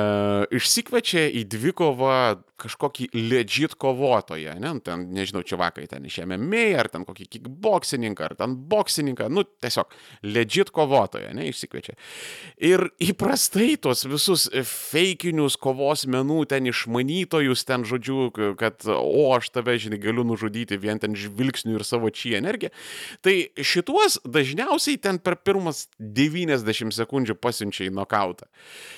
išsikvečia 0.59 1.29
į 1.41 1.45
dvikovą 1.53 2.19
kažkokį 2.65 3.09
legit 3.31 3.75
kovotoją, 3.81 4.55
ne, 4.63 4.71
nu, 4.77 4.83
ten, 4.85 5.09
nežinau, 5.15 5.43
čia 5.47 5.59
vakai 5.61 5.87
ten 5.91 6.05
iš 6.07 6.21
MMA, 6.23 6.67
ar 6.79 6.89
ten 6.93 7.05
kokį 7.07 7.27
kickboksininką, 7.35 8.29
ar 8.29 8.37
ten 8.39 8.55
boksininką, 8.71 9.27
nu, 9.33 9.43
tiesiog 9.63 9.91
legit 10.23 10.71
kovotoją, 10.75 11.33
ne, 11.37 11.49
išsikviečia. 11.51 11.97
Ir 12.63 12.87
įprastai 13.03 13.75
tos 13.83 14.05
visus 14.09 14.47
feikinius 14.71 15.59
kovos 15.61 16.07
menų 16.11 16.45
ten 16.53 16.71
išmanytojus, 16.71 17.67
ten 17.67 17.87
žodžiu, 17.89 18.31
kad, 18.61 18.87
o, 18.87 19.27
aš 19.35 19.51
tave, 19.55 19.77
žinai, 19.83 19.99
galiu 20.03 20.25
nužudyti 20.27 20.79
vien 20.81 21.03
ten 21.03 21.19
žvilgsniu 21.19 21.81
ir 21.81 21.87
savo 21.87 22.13
čia 22.15 22.39
energiją, 22.39 22.71
tai 23.27 23.51
šituos 23.59 24.21
dažniausiai 24.25 25.03
ten 25.03 25.19
per 25.19 25.41
pirmas 25.43 25.89
90 25.99 26.95
sekundžių 26.95 27.37
pasiunčia 27.43 27.89
į 27.91 27.95
nokautą. 27.99 28.47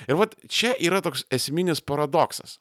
Ir 0.07 0.20
vat 0.20 0.37
čia 0.44 0.75
yra 0.80 1.02
toks 1.04 1.24
esminis 1.32 1.80
paradoksas 1.80 2.58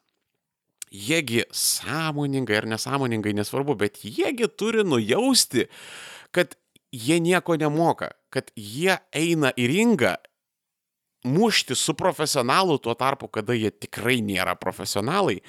jiegi 0.92 1.42
sąmoningai 1.52 2.56
ar 2.56 2.66
nesąmoningai, 2.66 3.34
nesvarbu, 3.34 3.74
bet 3.76 4.04
jiegi 4.04 4.48
turi 4.48 4.84
nujausti, 4.84 5.66
kad 6.30 6.56
jie 6.92 7.20
nieko 7.20 7.56
nemoka, 7.56 8.10
kad 8.30 8.50
jie 8.56 8.98
eina 9.12 9.52
į 9.56 9.68
ringą 9.72 10.14
mušti 11.26 11.74
su 11.74 11.94
profesionalu 11.94 12.78
tuo 12.78 12.94
tarpu, 12.94 13.26
kada 13.28 13.54
jie 13.56 13.72
tikrai 13.74 14.20
nėra 14.22 14.54
profesionalai. 14.54 15.40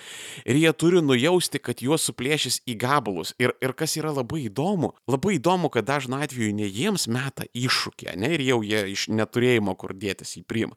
Ir 0.41 0.57
jie 0.57 0.71
turi 0.73 1.03
nujausti, 1.05 1.61
kad 1.61 1.83
juos 1.85 2.07
suplėšys 2.09 2.63
į 2.65 2.79
gabalus. 2.81 3.35
Ir, 3.37 3.53
ir 3.61 3.75
kas 3.77 3.93
yra 3.99 4.09
labai 4.15 4.47
įdomu, 4.47 4.95
labai 5.05 5.35
įdomu, 5.37 5.69
kad 5.69 5.85
dažnu 5.85 6.17
atveju 6.17 6.55
ne 6.57 6.65
jiems 6.65 7.05
meta 7.13 7.45
iššūkį, 7.53 8.09
ne, 8.17 8.33
ir 8.33 8.45
jau 8.47 8.63
jie 8.65 8.87
iš 8.95 9.05
neturėjimo 9.13 9.77
kur 9.77 9.93
dėtis 9.93 10.33
į 10.41 10.47
priimą 10.49 10.73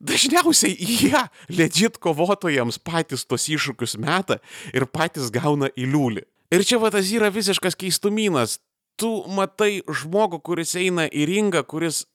dažniausiai 0.00 0.76
jie 0.78 1.22
legit 1.52 1.98
kovotojams 2.02 2.80
patys 2.82 3.26
tos 3.28 3.48
iššūkius 3.50 3.98
meta 4.02 4.38
ir 4.72 4.86
patys 4.86 5.32
gauna 5.34 5.70
į 5.76 5.88
liūlį. 5.92 6.24
Ir 6.54 6.64
čia 6.64 6.80
va 6.80 6.92
tas 6.94 7.10
yra 7.12 7.30
visiškas 7.32 7.76
keistumynas. 7.76 8.58
Tu 8.98 9.10
matai 9.30 9.84
žmogų, 9.86 10.40
kuris 10.42 10.74
eina 10.78 11.04
į 11.06 11.28
ringą, 11.28 11.62
kuris 11.70 12.06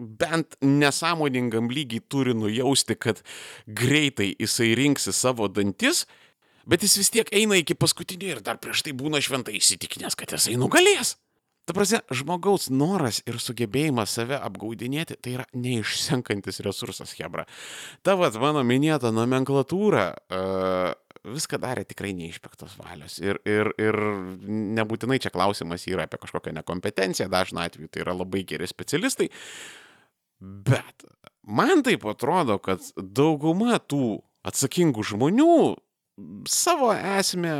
bent 0.00 0.56
nesąmoningam 0.64 1.68
lygiai 1.68 2.00
turi 2.08 2.32
nujausti, 2.34 2.96
kad 2.96 3.20
greitai 3.66 4.32
jisai 4.40 4.72
rinksi 4.78 5.12
savo 5.12 5.50
dantis 5.52 6.06
Bet 6.66 6.84
jis 6.86 6.94
vis 7.00 7.10
tiek 7.10 7.30
eina 7.34 7.58
iki 7.58 7.74
paskutinio 7.74 8.36
ir 8.36 8.40
dar 8.44 8.60
prieš 8.62 8.84
tai 8.86 8.94
būna 8.94 9.20
šventai 9.22 9.56
įsitikinęs, 9.58 10.14
kad 10.18 10.34
jisai 10.34 10.54
nugalės. 10.60 11.16
Ta 11.62 11.74
prasme, 11.76 12.00
žmogaus 12.10 12.66
noras 12.74 13.20
ir 13.28 13.38
sugebėjimas 13.38 14.16
save 14.16 14.34
apgaudinėti 14.42 15.14
tai 15.22 15.36
yra 15.36 15.44
neišsenkantis 15.54 16.58
resursas, 16.66 17.14
Hebra. 17.14 17.44
Ta 18.02 18.16
vad 18.18 18.34
mano 18.42 18.64
minėta 18.66 19.12
nomenklatūra 19.14 20.08
uh, 20.10 20.90
viską 21.22 21.60
darė 21.62 21.84
tikrai 21.86 22.10
neišpektos 22.18 22.74
valios. 22.80 23.20
Ir, 23.22 23.38
ir, 23.46 23.70
ir 23.78 23.98
nebūtinai 24.78 25.20
čia 25.22 25.30
klausimas 25.34 25.86
yra 25.90 26.08
apie 26.08 26.18
kažkokią 26.24 26.54
nekompetenciją, 26.58 27.28
dažna 27.30 27.68
atveju 27.68 27.92
tai 27.92 28.02
yra 28.04 28.16
labai 28.16 28.42
geri 28.48 28.66
specialistai. 28.70 29.30
Bet 30.42 31.06
man 31.46 31.84
taip 31.86 32.06
atrodo, 32.10 32.58
kad 32.62 32.82
dauguma 32.96 33.78
tų 33.78 34.18
atsakingų 34.50 35.06
žmonių 35.12 35.54
savo 36.50 36.90
esmę 36.94 37.54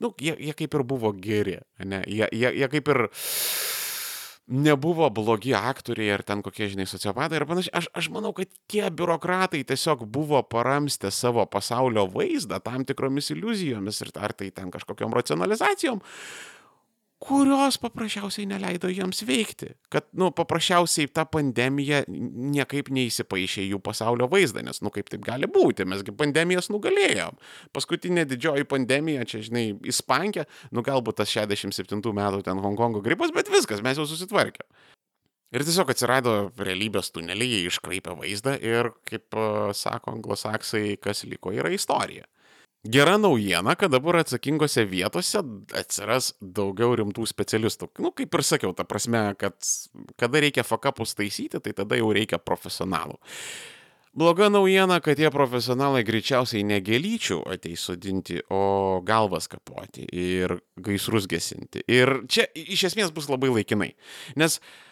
nu, 0.00 0.12
jie, 0.20 0.36
jie 0.38 0.54
kaip 0.56 0.76
ir 0.76 0.84
buvo 0.86 1.12
geri, 1.12 1.58
ne? 1.84 2.02
Jie, 2.06 2.28
jie, 2.32 2.52
jie 2.60 2.68
kaip 2.72 2.92
ir 2.94 3.06
nebuvo 4.46 5.08
blogi 5.10 5.54
aktoriai 5.58 6.12
ar 6.14 6.22
ten 6.22 6.42
kokie, 6.42 6.68
žinai, 6.70 6.86
sociopatai 6.86 7.40
ir 7.40 7.46
panašiai. 7.50 7.74
Aš, 7.80 7.88
aš 7.98 8.08
manau, 8.14 8.30
kad 8.36 8.50
tie 8.70 8.86
biurokratai 8.94 9.64
tiesiog 9.66 10.04
buvo 10.06 10.42
paramstę 10.46 11.10
savo 11.10 11.46
pasaulio 11.50 12.06
vaizdą 12.12 12.60
tam 12.62 12.86
tikromis 12.86 13.32
iliuzijomis 13.34 14.04
ir 14.04 14.12
ar 14.22 14.36
tai 14.38 14.52
ten 14.54 14.70
kažkokiam 14.70 15.14
racionalizacijom, 15.16 16.02
kurios 17.26 17.78
paprasčiausiai 17.82 18.46
neleido 18.48 18.88
jiems 18.92 19.22
veikti. 19.26 19.72
Kad, 19.92 20.06
nu, 20.18 20.30
paprasčiausiai 20.36 21.10
ta 21.10 21.26
pandemija 21.28 22.04
niekaip 22.08 22.90
neįsipaišė 22.94 23.66
jų 23.66 23.80
pasaulio 23.84 24.28
vaizdą, 24.30 24.62
nes, 24.66 24.80
nu, 24.84 24.92
kaip 24.94 25.10
taip 25.12 25.24
gali 25.26 25.50
būti, 25.50 25.86
mesgi 25.88 26.14
pandemijas 26.16 26.70
nugalėjom. 26.70 27.38
Paskutinė 27.76 28.26
didžioji 28.30 28.68
pandemija, 28.70 29.26
čia, 29.28 29.42
žinai, 29.46 29.66
Ispankė, 29.90 30.46
nu, 30.70 30.84
galbūt 30.86 31.18
tas 31.22 31.32
67 31.34 32.14
metų 32.14 32.44
ten 32.46 32.62
Hongkongo 32.62 33.02
gripas, 33.04 33.34
bet 33.34 33.50
viskas, 33.52 33.82
mes 33.84 33.98
jau 33.98 34.06
susitvarkėm. 34.08 34.68
Ir 35.54 35.62
tiesiog 35.62 35.90
atsirado 35.92 36.32
realybės 36.58 37.12
tuneliai, 37.14 37.62
jie 37.62 37.70
iškraipė 37.70 38.16
vaizdą 38.18 38.56
ir, 38.58 38.90
kaip 39.06 39.36
uh, 39.38 39.70
sako 39.76 40.16
anglosaksai, 40.16 40.96
kas 41.02 41.22
liko 41.28 41.52
yra 41.54 41.70
istorija. 41.74 42.26
Gera 42.92 43.16
naujiena, 43.18 43.74
kad 43.78 43.90
dabar 43.90 44.20
atsakingose 44.20 44.84
vietose 44.88 45.40
atsiras 45.76 46.32
daugiau 46.40 46.94
rimtų 46.98 47.26
specialistų. 47.28 47.90
Nu, 48.04 48.12
kaip 48.16 48.34
ir 48.36 48.44
sakiau, 48.46 48.74
ta 48.76 48.86
prasme, 48.88 49.28
kad 49.40 49.56
kada 50.20 50.42
reikia 50.44 50.66
fakapus 50.66 51.16
taisyti, 51.18 51.60
tai 51.62 51.74
tada 51.76 51.98
jau 51.98 52.12
reikia 52.14 52.38
profesionalų. 52.42 53.18
Bloga 54.16 54.48
naujiena, 54.48 54.96
kad 55.04 55.18
tie 55.18 55.28
profesionalai 55.32 56.00
greičiausiai 56.08 56.64
negelyčių 56.64 57.42
ateis 57.52 57.82
sudinti, 57.84 58.38
o 58.48 59.02
galvas 59.04 59.50
kapoti 59.52 60.06
ir 60.08 60.56
gaisrus 60.80 61.28
gesinti. 61.28 61.84
Ir 61.84 62.22
čia 62.24 62.46
iš 62.56 62.86
esmės 62.92 63.12
bus 63.12 63.28
labai 63.28 63.50
laikinai. 63.52 63.90
Nes 64.40 64.56
uh, 64.56 64.85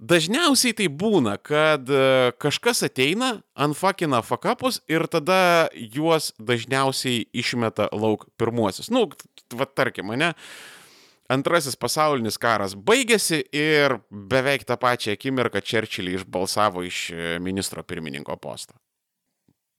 Dažniausiai 0.00 0.72
tai 0.72 0.86
būna, 0.88 1.34
kad 1.44 1.90
e, 1.92 2.32
kažkas 2.40 2.80
ateina, 2.86 3.34
anfakina 3.52 4.22
fakapus 4.24 4.78
ir 4.88 5.04
tada 5.12 5.68
juos 5.76 6.30
dažniausiai 6.40 7.26
išmeta 7.36 7.90
lauk 7.92 8.24
pirmuosius. 8.40 8.88
Nu, 8.88 9.10
va 9.52 9.68
tarkim, 9.68 10.08
mane. 10.08 10.32
Antrasis 11.30 11.76
pasaulinis 11.78 12.40
karas 12.40 12.72
baigėsi 12.74 13.42
ir 13.54 13.98
beveik 14.10 14.64
tą 14.66 14.78
pačią 14.80 15.12
akimirką 15.14 15.60
Čerčilį 15.60 16.16
išbalsavo 16.22 16.82
iš 16.88 17.02
e, 17.12 17.36
ministro 17.38 17.84
pirmininko 17.84 18.40
posto. 18.40 18.80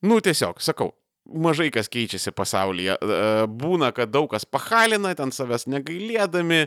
Nu, 0.05 0.21
tiesiog, 0.21 0.62
sakau, 0.62 0.93
mažai 1.25 1.69
kas 1.73 1.89
keičiasi 1.91 2.34
pasaulyje. 2.36 2.95
E, 2.95 3.19
būna, 3.62 3.91
kad 3.95 4.12
daug 4.13 4.29
kas 4.31 4.45
pahalina, 4.45 5.13
ten 5.17 5.34
savęs 5.36 5.67
negailėdami, 5.71 6.65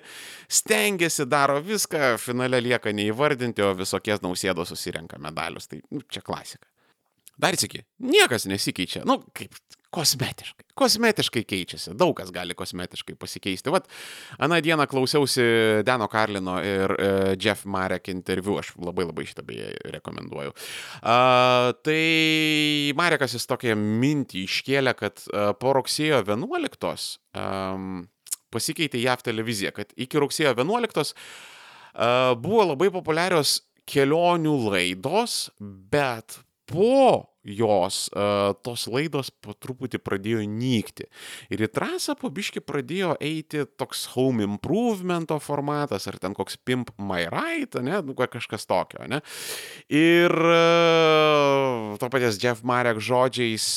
stengiasi, 0.49 1.27
daro 1.31 1.61
viską, 1.65 2.15
finale 2.23 2.63
lieka 2.65 2.95
neįvardinti, 2.95 3.65
o 3.65 3.73
visokie 3.79 4.17
nausėdos 4.23 4.73
susirenka 4.73 5.19
medalius. 5.23 5.69
Tai 5.71 5.81
nu, 5.91 6.05
čia 6.09 6.25
klasika. 6.25 6.69
Dar 7.41 7.57
sėki, 7.59 7.83
niekas 7.99 8.47
nesikeičia. 8.47 9.03
Nu, 9.09 9.19
kaip 9.35 9.57
kosmetiškai. 9.95 10.67
Kosmetiškai 10.79 11.43
keičiasi. 11.47 11.93
Daug 11.99 12.15
kas 12.19 12.33
gali 12.35 12.57
kosmetiškai 12.59 13.15
pasikeisti. 13.19 13.71
Vat, 13.73 13.87
aną 14.43 14.59
dieną 14.65 14.87
klausiausi 14.91 15.45
Dano 15.87 16.09
Karlino 16.11 16.57
ir 16.65 16.95
e, 16.99 17.11
Jeff 17.41 17.67
Marek 17.71 18.11
interviu. 18.13 18.59
Aš 18.63 18.75
labai 18.83 19.07
labai 19.07 19.27
šitą 19.29 19.45
beje 19.47 19.71
rekomenduoju. 19.95 20.55
Uh, 21.05 21.71
tai 21.87 22.93
Marekas 22.99 23.37
jis 23.37 23.47
tokią 23.51 23.77
mintį 23.79 24.45
iškėlė, 24.49 24.95
kad 24.99 25.23
uh, 25.29 25.53
po 25.59 25.75
rugsėjo 25.79 26.23
11 26.25 26.91
um, 27.39 28.05
pasikeitė 28.55 29.03
JAV 29.03 29.23
televizija, 29.27 29.75
kad 29.75 29.95
iki 29.99 30.21
rugsėjo 30.23 30.55
11 30.57 31.15
uh, 31.15 32.35
buvo 32.41 32.67
labai 32.73 32.91
populiarios 32.95 33.61
kelionių 33.91 34.57
laidos, 34.71 35.49
bet 35.61 36.41
po 36.71 37.34
jos 37.45 38.09
uh, 38.17 38.53
tos 38.65 38.87
laidos 38.91 39.31
po 39.45 39.53
truputį 39.53 40.01
pradėjo 40.03 40.43
nykti. 40.49 41.07
Ir 41.53 41.65
į 41.67 41.71
trasą 41.77 42.17
po 42.19 42.31
biški 42.33 42.63
pradėjo 42.65 43.15
eiti 43.23 43.65
toks 43.79 44.07
home 44.15 44.45
improvemento 44.47 45.39
formatas, 45.43 46.09
ar 46.11 46.19
ten 46.21 46.37
koks 46.37 46.57
pimp 46.65 46.95
my 46.99 47.27
right, 47.33 47.77
ne, 47.85 48.01
nu, 48.05 48.17
kažkas 48.17 48.67
tokio, 48.69 49.05
ne. 49.11 49.21
Ir 49.93 50.33
uh, 50.33 51.95
to 52.01 52.11
paties 52.13 52.41
Jeff 52.41 52.65
Marek 52.65 53.03
žodžiais 53.05 53.69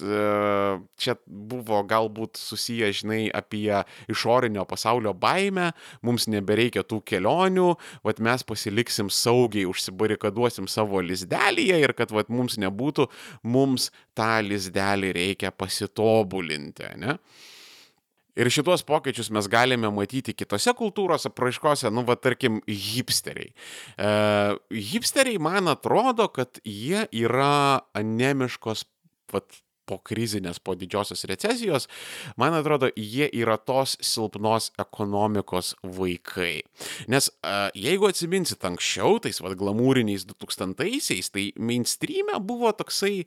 uh, 0.00 0.80
čia 0.96 1.16
buvo 1.26 1.82
galbūt 1.88 2.40
susiję, 2.40 2.90
žinai, 3.02 3.22
apie 3.34 3.82
išorinio 4.10 4.64
pasaulio 4.68 5.12
baimę, 5.14 5.70
mums 6.04 6.28
nebereikia 6.30 6.84
tų 6.86 7.02
kelionių, 7.08 7.68
vat 8.06 8.22
mes 8.22 8.44
pasiliksim 8.46 9.10
saugiai, 9.12 9.66
užsibarikaduosim 9.68 10.68
savo 10.70 11.02
lizdelėje 11.04 11.80
ir 11.82 11.94
kad 11.98 12.14
vat 12.14 12.32
mums 12.32 12.58
nebūtų 12.60 13.01
metų 13.02 13.08
mums 13.42 13.90
tą 14.14 14.42
lizdelį 14.42 15.12
reikia 15.12 15.50
pasitobulinti. 15.52 16.84
Ne? 16.98 17.18
Ir 18.34 18.48
šitos 18.48 18.82
pokyčius 18.82 19.30
mes 19.30 19.46
galime 19.46 19.90
matyti 19.92 20.32
kitose 20.32 20.72
kultūros 20.72 21.26
apraiškose, 21.28 21.90
nu, 21.92 22.02
va, 22.02 22.16
tarkim, 22.16 22.62
hipsteriai. 22.66 23.52
E, 23.98 24.08
hipsteriai 24.72 25.38
man 25.38 25.68
atrodo, 25.68 26.28
kad 26.32 26.58
jie 26.64 27.04
yra 27.12 27.82
anemiškos, 27.92 28.86
va, 29.32 29.42
po 29.88 29.98
krizinės, 29.98 30.60
po 30.62 30.76
didžiosios 30.78 31.24
recesijos, 31.30 31.88
man 32.40 32.54
atrodo, 32.56 32.90
jie 32.96 33.28
yra 33.42 33.58
tos 33.58 33.96
silpnos 34.04 34.70
ekonomikos 34.82 35.74
vaikai. 35.82 36.62
Nes 37.12 37.30
jeigu 37.78 38.08
atsiminsit 38.10 38.64
anksčiau, 38.68 39.18
tais 39.22 39.42
vad 39.42 39.58
glamūriniais 39.60 40.26
2000-aisiais, 40.30 41.32
tai 41.34 41.50
mainstream'e 41.58 42.38
buvo 42.42 42.72
toksai 42.76 43.24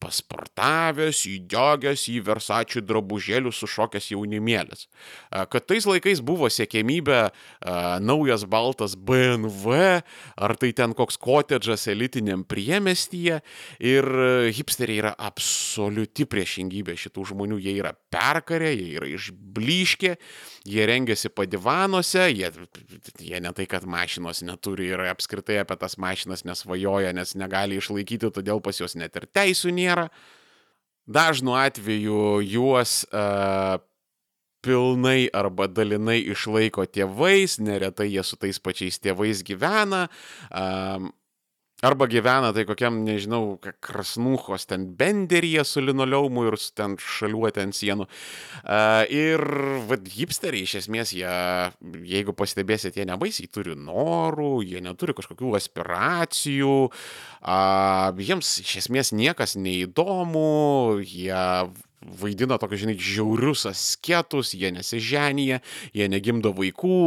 pasportavęs, 0.00 1.22
įdegęs 1.28 2.06
į 2.10 2.16
versačių 2.26 2.82
drabužėlių 2.88 3.52
sušokęs 3.54 4.10
jaunimėlis. 4.14 4.86
Kad 5.30 5.66
tais 5.68 5.86
laikais 5.88 6.22
buvo 6.24 6.48
siekėmybė 6.50 7.20
naujas 8.02 8.46
baltas 8.48 8.96
BMW, 8.96 10.00
ar 10.40 10.56
tai 10.60 10.72
ten 10.76 10.94
koks 10.96 11.20
kotedžas 11.20 11.86
elitiniam 11.92 12.46
priemestyje 12.48 13.40
ir 13.78 14.10
hipsteriai 14.56 15.02
yra 15.04 15.12
absoliuti 15.20 16.26
priešingybė 16.30 16.96
šitų 17.00 17.26
žmonių, 17.34 17.60
jie 17.60 17.76
yra 17.82 17.92
perkarę, 18.12 18.72
jie 18.72 18.96
yra 18.96 19.10
išbliškę, 19.10 20.14
jie 20.70 20.88
rengiasi 20.88 21.28
padivanuose, 21.34 22.24
jie, 22.32 22.50
jie 23.20 23.40
ne 23.44 23.52
tai, 23.56 23.68
kad 23.70 23.84
mašinos 23.84 24.40
neturi 24.46 24.88
ir 24.94 25.04
apskritai 25.10 25.60
apie 25.60 25.76
tas 25.80 25.98
mašinas 26.00 26.46
nesvajoja, 26.48 27.12
nes 27.16 27.36
negali 27.38 27.78
išlaikyti, 27.80 28.32
todėl 28.32 28.62
pas 28.64 28.80
juos 28.80 28.96
net 28.96 29.16
ir 29.20 29.28
teisų 29.28 29.68
nėra 29.76 29.89
nėra. 29.90 30.08
Dažnu 31.10 31.58
atveju 31.58 32.40
juos 32.46 33.02
uh, 33.10 33.82
pilnai 34.62 35.28
arba 35.34 35.66
dalinai 35.68 36.20
išlaiko 36.30 36.84
tėvais, 36.86 37.58
neretai 37.58 38.10
jie 38.12 38.24
su 38.26 38.38
tais 38.40 38.60
pačiais 38.62 39.00
tėvais 39.02 39.42
gyvena. 39.46 40.06
Um, 40.50 41.10
Arba 41.80 42.04
gyvena 42.12 42.50
tai 42.52 42.66
kokiam, 42.68 42.98
nežinau, 43.06 43.54
krasnuchos 43.80 44.66
ten 44.68 44.84
benderyje 44.98 45.64
su 45.64 45.80
linoleumu 45.80 46.44
ir 46.50 46.58
ten 46.76 46.98
šaliuotė 47.00 47.64
ant 47.64 47.76
sienų. 47.78 48.04
Uh, 48.60 49.06
ir 49.08 49.40
vad 49.88 50.04
hipsteriai 50.12 50.68
iš 50.68 50.76
esmės, 50.82 51.14
jie, 51.16 51.32
jeigu 52.04 52.36
pastebėsit, 52.36 53.00
jie 53.00 53.08
nebaisiai 53.08 53.48
turi 53.48 53.78
norų, 53.80 54.58
jie 54.68 54.84
neturi 54.84 55.16
kažkokių 55.16 55.54
aspiracijų, 55.56 56.74
uh, 56.90 58.24
jiems 58.28 58.58
iš 58.60 58.76
esmės 58.84 59.14
niekas 59.16 59.56
neįdomu, 59.56 61.00
jie 61.00 61.40
vaidina 62.00 62.56
tokius, 62.60 62.80
žinai, 62.84 62.96
žiaurius 62.96 63.66
asketus, 63.68 64.54
jie 64.56 64.70
nesiženyje, 64.72 65.60
jie 65.96 66.06
negimdo 66.08 66.52
vaikų, 66.56 67.00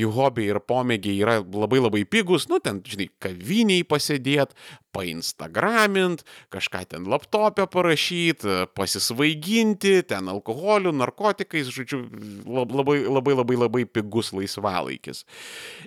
jų 0.00 0.12
hobiai 0.16 0.48
ir 0.54 0.60
pomėgiai 0.64 1.18
yra 1.20 1.36
labai 1.44 1.82
labai 1.82 2.04
pigus, 2.08 2.48
nu 2.48 2.60
ten, 2.64 2.80
žinai, 2.88 3.10
kaviniai 3.20 3.84
pasėdėt, 3.88 4.56
painstagramint, 4.94 6.24
kažką 6.54 6.84
ten 6.94 7.08
laptopę 7.10 7.66
parašyti, 7.68 8.64
pasisvaiginti, 8.78 9.98
ten 10.08 10.32
alkoholiu, 10.32 10.94
narkotikais, 10.96 11.68
žodžiu, 11.74 12.04
labai 12.48 13.02
labai 13.04 13.36
labai 13.36 13.60
labai 13.66 13.84
pigus 13.84 14.32
laisvalaikis. 14.32 15.24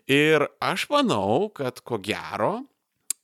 Ir 0.06 0.46
aš 0.62 0.90
manau, 0.94 1.48
kad 1.56 1.82
ko 1.82 1.98
gero, 2.04 2.68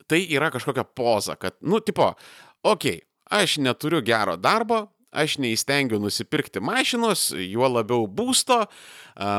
tai 0.10 0.24
yra 0.26 0.50
kažkokia 0.54 0.88
poza, 0.88 1.38
kad, 1.38 1.60
nu, 1.62 1.84
tipo, 1.84 2.16
okei, 2.64 2.98
okay, 3.04 3.08
aš 3.34 3.58
neturiu 3.58 4.02
gero 4.06 4.38
darbo, 4.38 4.88
aš 5.14 5.38
neįstengiu 5.44 6.00
nusipirkti 6.02 6.62
mašinos, 6.64 7.30
juo 7.38 7.70
labiau 7.70 8.08
būsto, 8.10 8.64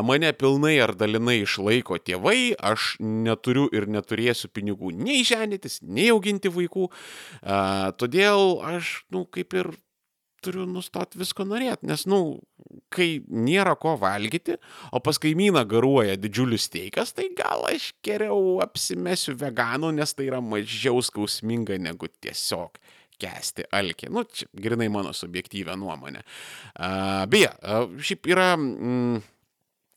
mane 0.06 0.32
pilnai 0.38 0.76
ar 0.84 0.94
dalinai 0.98 1.40
išlaiko 1.42 1.98
tėvai, 1.98 2.54
aš 2.58 2.94
neturiu 3.02 3.66
ir 3.74 3.88
neturėsiu 3.90 4.50
pinigų 4.54 4.94
nei 4.94 5.24
ženytis, 5.26 5.80
nei 5.82 6.10
auginti 6.14 6.52
vaikų, 6.54 6.90
todėl 8.00 8.60
aš, 8.74 9.00
nu, 9.14 9.26
kaip 9.26 9.58
ir 9.58 9.74
turiu 10.44 10.66
nustoti 10.68 11.18
visko 11.20 11.46
norėti, 11.48 11.88
nes, 11.88 12.04
nu, 12.10 12.18
kai 12.92 13.22
nėra 13.28 13.74
ko 13.80 13.94
valgyti, 14.00 14.58
o 14.92 15.00
pas 15.04 15.18
kaimyną 15.20 15.64
garuoja 15.68 16.18
didžiulis 16.20 16.68
teikas, 16.72 17.14
tai 17.16 17.30
gal 17.36 17.64
aš 17.70 17.92
geriau 18.04 18.58
apsimesiu 18.64 19.36
veganu, 19.40 19.92
nes 19.94 20.12
tai 20.12 20.28
yra 20.28 20.42
mažiau 20.44 21.00
skausminga 21.04 21.80
negu 21.80 22.10
tiesiog 22.12 22.76
kesti 23.20 23.68
alkį. 23.74 24.10
Nu, 24.14 24.24
čia 24.28 24.48
grinai 24.52 24.90
mano 24.92 25.14
subjektyvę 25.16 25.76
nuomonę. 25.80 26.24
Uh, 26.74 27.22
beje, 27.30 27.54
uh, 27.62 27.94
šiaip 28.02 28.34
yra... 28.34 28.54
Mm, 28.58 29.22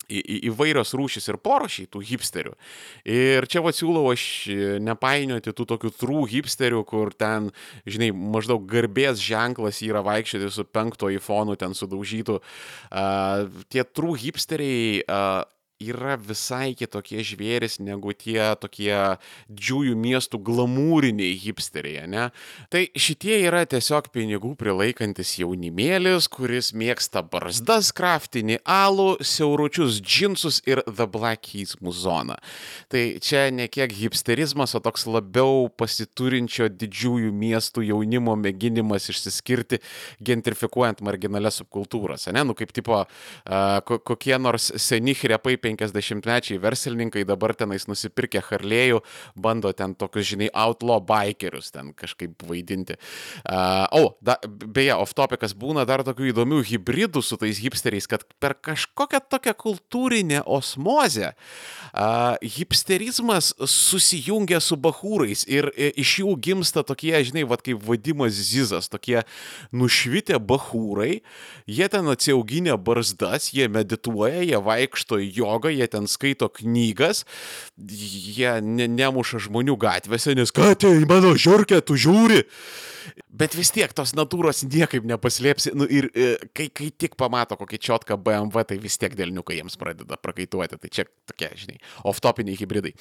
į, 0.08 0.20
į, 0.20 0.36
įvairios 0.50 0.94
rūšys 0.96 1.28
ir 1.30 1.38
porošiai 1.44 1.88
tų 1.92 2.02
hipsterių. 2.10 2.54
Ir 3.08 3.46
čia 3.50 3.62
va 3.64 3.72
siūlau 3.76 4.06
aš 4.12 4.24
nepainioti 4.84 5.52
tų 5.52 5.66
tokių 5.74 5.92
trų 6.00 6.22
hipsterių, 6.32 6.82
kur 6.88 7.12
ten, 7.16 7.50
žinai, 7.88 8.10
maždaug 8.12 8.64
garbės 8.70 9.20
ženklas 9.20 9.82
yra 9.84 10.02
vaikščioti 10.06 10.50
su 10.54 10.64
penkto 10.64 11.12
iPhone'u 11.12 11.58
ten 11.60 11.76
sudaužytų. 11.76 12.40
Uh, 12.88 13.62
tie 13.72 13.84
trų 13.84 14.16
hipsteriai 14.24 15.04
uh, 15.04 15.44
yra 15.78 16.16
visai 16.18 16.72
kitokie 16.74 17.22
žvėris 17.22 17.78
negu 17.78 18.10
tie 18.10 18.40
tokie 18.58 18.90
didžiųjų 19.46 19.94
miestų 19.98 20.40
glamūriniai 20.42 21.36
hipsteriai, 21.38 22.08
ne? 22.10 22.24
Tai 22.72 22.82
šitie 22.98 23.36
yra 23.46 23.62
tiesiog 23.68 24.10
pinigų 24.14 24.54
prilaikantis 24.58 25.36
jaunimėlis, 25.38 26.26
kuris 26.32 26.72
mėgsta 26.74 27.22
barzdas, 27.22 27.92
kraftinį 27.94 28.58
alų, 28.66 29.20
siauručius 29.22 30.00
džinsus 30.02 30.60
ir 30.66 30.82
The 30.88 31.06
Black 31.06 31.46
Keys 31.46 31.76
muzoną. 31.84 32.40
Tai 32.90 33.04
čia 33.22 33.46
ne 33.54 33.68
kiek 33.70 33.94
hipsterizmas, 33.94 34.74
o 34.74 34.82
toks 34.82 35.06
labiau 35.06 35.68
pasiturinčio 35.70 36.68
didžiųjų 36.74 37.30
miestų 37.30 37.86
jaunimo 37.92 38.34
mėginimas 38.40 39.08
išsiskirti 39.12 39.78
gentrifikuojant 40.26 41.04
marginalias 41.06 41.62
subkultūras, 41.62 42.26
ne? 42.34 42.42
Nu 42.42 42.58
kaip 42.58 42.74
tipo 42.74 43.04
uh, 43.04 43.78
kokie 43.86 44.34
nors 44.42 44.72
seni 44.82 45.14
hrepai 45.14 45.54
50-mečiai 45.68 46.58
verslininkai 46.62 47.24
dabar 47.28 47.54
tenais 47.58 47.86
nusipirkę 47.88 48.42
Harlėjų, 48.48 49.02
bando 49.36 49.72
ten 49.76 49.94
tokius, 49.98 50.30
žinai, 50.32 50.48
outlaw 50.56 51.00
bikerius 51.04 51.72
ten 51.74 51.92
kažkaip 51.96 52.42
vaidinti. 52.48 52.98
Uh, 53.44 53.84
o, 53.92 54.02
da, 54.24 54.38
beje, 54.46 54.94
off 54.96 55.14
topicas 55.16 55.54
būna 55.58 55.84
dar 55.88 56.04
tokių 56.06 56.32
įdomių 56.32 56.62
hybridų 56.68 57.22
su 57.24 57.38
tais 57.40 57.60
hipsteriais, 57.62 58.08
kad 58.10 58.24
per 58.42 58.56
kažkokią 58.56 59.20
tokią 59.28 59.54
kultūrinę 59.58 60.42
osmozę 60.46 61.32
uh, 61.34 62.36
hipsterizmas 62.42 63.52
susijungia 63.68 64.60
su 64.64 64.78
bahūrais 64.78 65.44
ir 65.48 65.70
iš 65.76 66.18
jų 66.22 66.36
gimsta 66.42 66.84
tokie, 66.86 67.12
žinai, 67.24 67.44
vad 67.48 67.62
kaip 67.66 67.82
vadimas 67.84 68.36
Zizas, 68.38 68.88
tokie 68.90 69.22
nušvitę 69.74 70.38
bahūrai, 70.38 71.20
jie 71.66 71.88
ten 71.92 72.08
atsiauginę 72.08 72.76
barzdas, 72.78 73.50
jie 73.54 73.68
medituoja, 73.72 74.42
jie 74.46 74.60
vaikšto 74.62 75.20
į 75.22 75.28
jogą, 75.58 75.68
jie 75.68 75.88
ten 75.88 76.08
skaito 76.08 76.48
knygas, 76.48 77.24
jie 77.78 78.60
ne, 78.62 78.88
nemuša 78.88 79.42
žmonių 79.48 79.76
gatvėse, 79.76 80.34
nes 80.38 80.54
ką 80.54 80.74
tai 80.78 80.94
mano 81.08 81.34
žiūrkė, 81.34 81.82
tu 81.82 81.98
žiūri. 81.98 82.44
Bet 83.28 83.54
vis 83.54 83.70
tiek 83.74 83.92
tos 83.96 84.14
natūros 84.18 84.64
niekaip 84.66 85.06
nepaslėpsi. 85.08 85.72
Nu, 85.78 85.86
ir 85.86 86.08
e, 86.12 86.30
kai, 86.56 86.68
kai 86.74 86.88
tik 86.90 87.14
pamato 87.20 87.58
kokį 87.60 87.80
čiotką 87.88 88.18
BMW, 88.20 88.64
tai 88.68 88.78
vis 88.82 88.98
tiek 89.00 89.14
dėlniukai 89.18 89.58
jiems 89.60 89.78
pradeda 89.80 90.18
prakaituoti. 90.20 90.78
Tai 90.80 90.90
čia 90.92 91.06
tokie, 91.28 91.50
žinai, 91.60 91.78
off-topiniai 92.08 92.58
hybridai. 92.58 92.94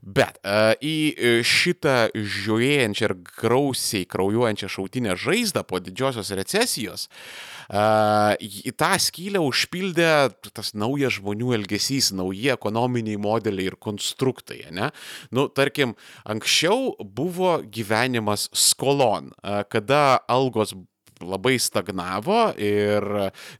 Bet 0.00 0.38
uh, 0.44 0.72
į 0.78 0.96
e, 1.12 1.32
šitą 1.46 1.96
žiūrėjančią 2.14 3.08
ir 3.08 3.16
grausiai 3.40 4.06
kraujuojančią 4.10 4.70
šautinę 4.70 5.16
žaizdą 5.20 5.64
po 5.66 5.80
didžiosios 5.82 6.30
recesijos, 6.38 7.08
uh, 7.08 8.34
į 8.40 8.72
tą 8.78 8.92
skylę 8.98 9.42
užpildė 9.44 10.10
tas 10.50 10.72
naujas 10.74 11.18
žmonių 11.18 11.54
elgesys, 11.60 12.10
nauji 12.16 12.50
ekonominiai 12.54 13.18
modeliai 13.20 13.70
ir 13.70 13.76
konstruktai. 13.78 14.64
Ne? 14.74 14.90
Nu, 15.34 15.46
tarkim, 15.48 15.94
anksčiau 16.24 16.96
buvo 17.00 17.58
gyvenimas 17.62 18.48
skolon, 18.56 19.30
kada 19.72 20.20
algos 20.30 20.74
labai 21.20 21.58
stagnavo 21.60 22.50
ir 22.60 23.04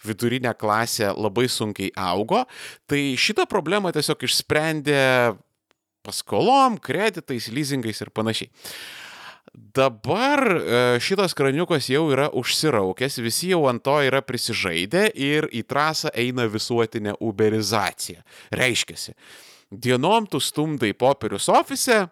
vidurinė 0.05 0.55
klasė 0.59 1.13
labai 1.13 1.47
sunkiai 1.53 1.93
augo, 1.99 2.45
tai 2.89 3.15
šitą 3.21 3.47
problemą 3.51 3.93
tiesiog 3.93 4.25
išsprendė 4.25 5.03
paskolom, 6.07 6.79
kreditais, 6.81 7.51
leasingais 7.53 8.01
ir 8.01 8.11
panašiai. 8.17 8.51
Dabar 9.51 10.41
e, 10.47 10.81
šitas 11.03 11.35
kraniukas 11.35 11.89
jau 11.91 12.05
yra 12.13 12.29
užsiraukęs, 12.39 13.19
visi 13.25 13.51
jau 13.51 13.65
ant 13.67 13.83
to 13.83 13.97
yra 14.07 14.21
prisižaidę 14.23 15.09
ir 15.19 15.49
į 15.51 15.65
trasą 15.67 16.13
eina 16.15 16.47
visuotinė 16.51 17.17
uberizacija. 17.19 18.23
Reiškia, 18.55 19.17
dienom 19.71 20.29
tu 20.31 20.39
stumdai 20.39 20.93
popierius 20.95 21.51
ofise, 21.51 22.05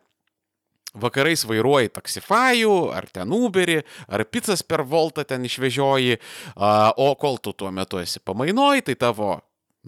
vakarais 0.97 1.45
vairuoji 1.49 1.93
taksifajų, 1.93 2.77
ar 2.97 3.09
ten 3.13 3.33
uberį, 3.35 3.83
ar 4.09 4.25
pizzas 4.25 4.65
per 4.65 4.85
voltą 4.89 5.27
ten 5.29 5.45
išvežioji, 5.45 6.19
o 6.57 7.11
kol 7.21 7.39
tu 7.43 7.53
tuo 7.53 7.73
metu 7.75 8.01
esi 8.01 8.23
pamainoj, 8.25 8.87
tai 8.89 8.97
tavo 8.99 9.37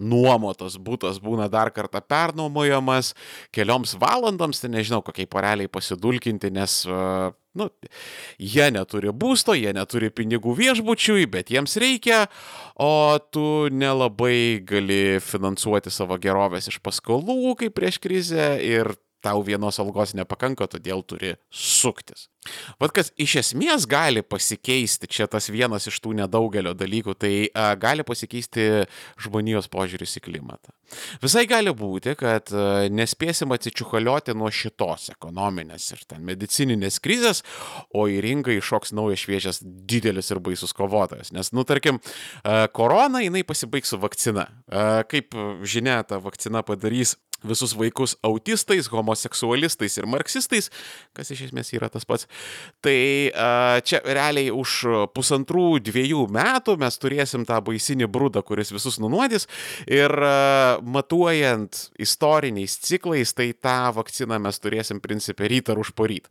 nuomotas 0.01 0.77
būtas 0.81 1.19
būna 1.21 1.47
dar 1.51 1.69
kartą 1.73 2.01
pernuomojamas 2.01 3.13
kelioms 3.53 3.93
valandoms, 4.01 4.61
tai 4.61 4.71
nežinau, 4.73 5.01
kokiai 5.05 5.29
poreliai 5.29 5.69
pasidulkinti, 5.69 6.49
nes 6.53 6.77
nu, 6.87 7.67
jie 8.39 8.69
neturi 8.73 9.11
būsto, 9.13 9.53
jie 9.57 9.73
neturi 9.75 10.09
pinigų 10.15 10.55
viešbučiui, 10.57 11.27
bet 11.29 11.51
jiems 11.53 11.77
reikia, 11.81 12.23
o 12.79 13.19
tu 13.33 13.67
nelabai 13.73 14.61
gali 14.65 15.19
finansuoti 15.21 15.93
savo 15.93 16.17
gerovės 16.21 16.71
iš 16.71 16.79
paskolų 16.81 17.57
kaip 17.59 17.75
prieš 17.77 17.99
krizę 18.01 18.55
ir 18.63 18.93
tau 19.23 19.41
vienos 19.45 19.79
algos 19.81 20.15
nepakanka, 20.17 20.67
todėl 20.71 21.05
turi 21.07 21.35
suktis. 21.53 22.27
Vat 22.81 22.89
kas 22.95 23.11
iš 23.21 23.35
esmės 23.41 23.85
gali 23.89 24.23
pasikeisti, 24.25 25.05
čia 25.11 25.27
tas 25.29 25.51
vienas 25.53 25.85
iš 25.89 25.99
tų 26.01 26.15
nedaugelio 26.17 26.73
dalykų, 26.73 27.13
tai 27.21 27.33
a, 27.53 27.67
gali 27.77 28.01
pasikeisti 28.05 28.87
žmonijos 29.21 29.69
požiūris 29.69 30.17
į 30.17 30.23
klimatą. 30.25 30.73
Visai 31.21 31.45
gali 31.49 31.69
būti, 31.77 32.15
kad 32.17 32.49
a, 32.49 32.87
nespėsim 32.89 33.53
atsičiuchalioti 33.53 34.33
nuo 34.33 34.49
šitos 34.49 35.11
ekonominės 35.13 35.91
ir 35.93 36.01
ten 36.09 36.25
medicininės 36.25 36.97
krizės, 37.05 37.43
o 37.93 38.07
į 38.09 38.17
rinką 38.25 38.57
iššoks 38.57 38.95
naujas 38.97 39.21
šviežias 39.21 39.61
didelis 39.61 40.33
ir 40.33 40.41
baisus 40.41 40.73
kovotojas. 40.73 41.29
Nes, 41.35 41.53
nu, 41.53 41.67
tarkim, 41.69 42.01
a, 42.41 42.65
korona 42.73 43.21
jinai 43.21 43.45
pasibaigs 43.45 43.93
su 43.93 44.01
vakcina. 44.01 44.49
A, 44.65 45.03
kaip 45.05 45.37
žinia, 45.61 46.01
ta 46.09 46.17
vakcina 46.23 46.65
padarys 46.65 47.19
visus 47.47 47.73
vaikus 47.77 48.15
autistais, 48.25 48.89
homoseksualistais 48.91 49.97
ir 49.99 50.07
marksistais, 50.09 50.69
kas 51.17 51.31
iš 51.33 51.47
esmės 51.49 51.73
yra 51.75 51.89
tas 51.91 52.05
pats. 52.07 52.27
Tai 52.83 52.97
čia 53.87 54.01
realiai 54.05 54.53
už 54.53 54.77
pusantrų, 55.15 55.81
dviejų 55.87 56.27
metų 56.33 56.77
mes 56.81 56.99
turėsim 57.01 57.45
tą 57.49 57.59
baisinį 57.65 58.09
brūdą, 58.11 58.43
kuris 58.45 58.73
visus 58.73 58.99
nunuodys 59.01 59.47
ir 59.89 60.13
matuojant 60.81 61.87
istoriniais 62.01 62.77
ciklais, 62.85 63.35
tai 63.37 63.51
tą 63.53 63.91
vakciną 63.97 64.41
mes 64.41 64.61
turėsim 64.61 65.01
principę 65.03 65.49
ryt 65.51 65.71
ar 65.73 65.81
už 65.81 65.93
poryt. 65.97 66.29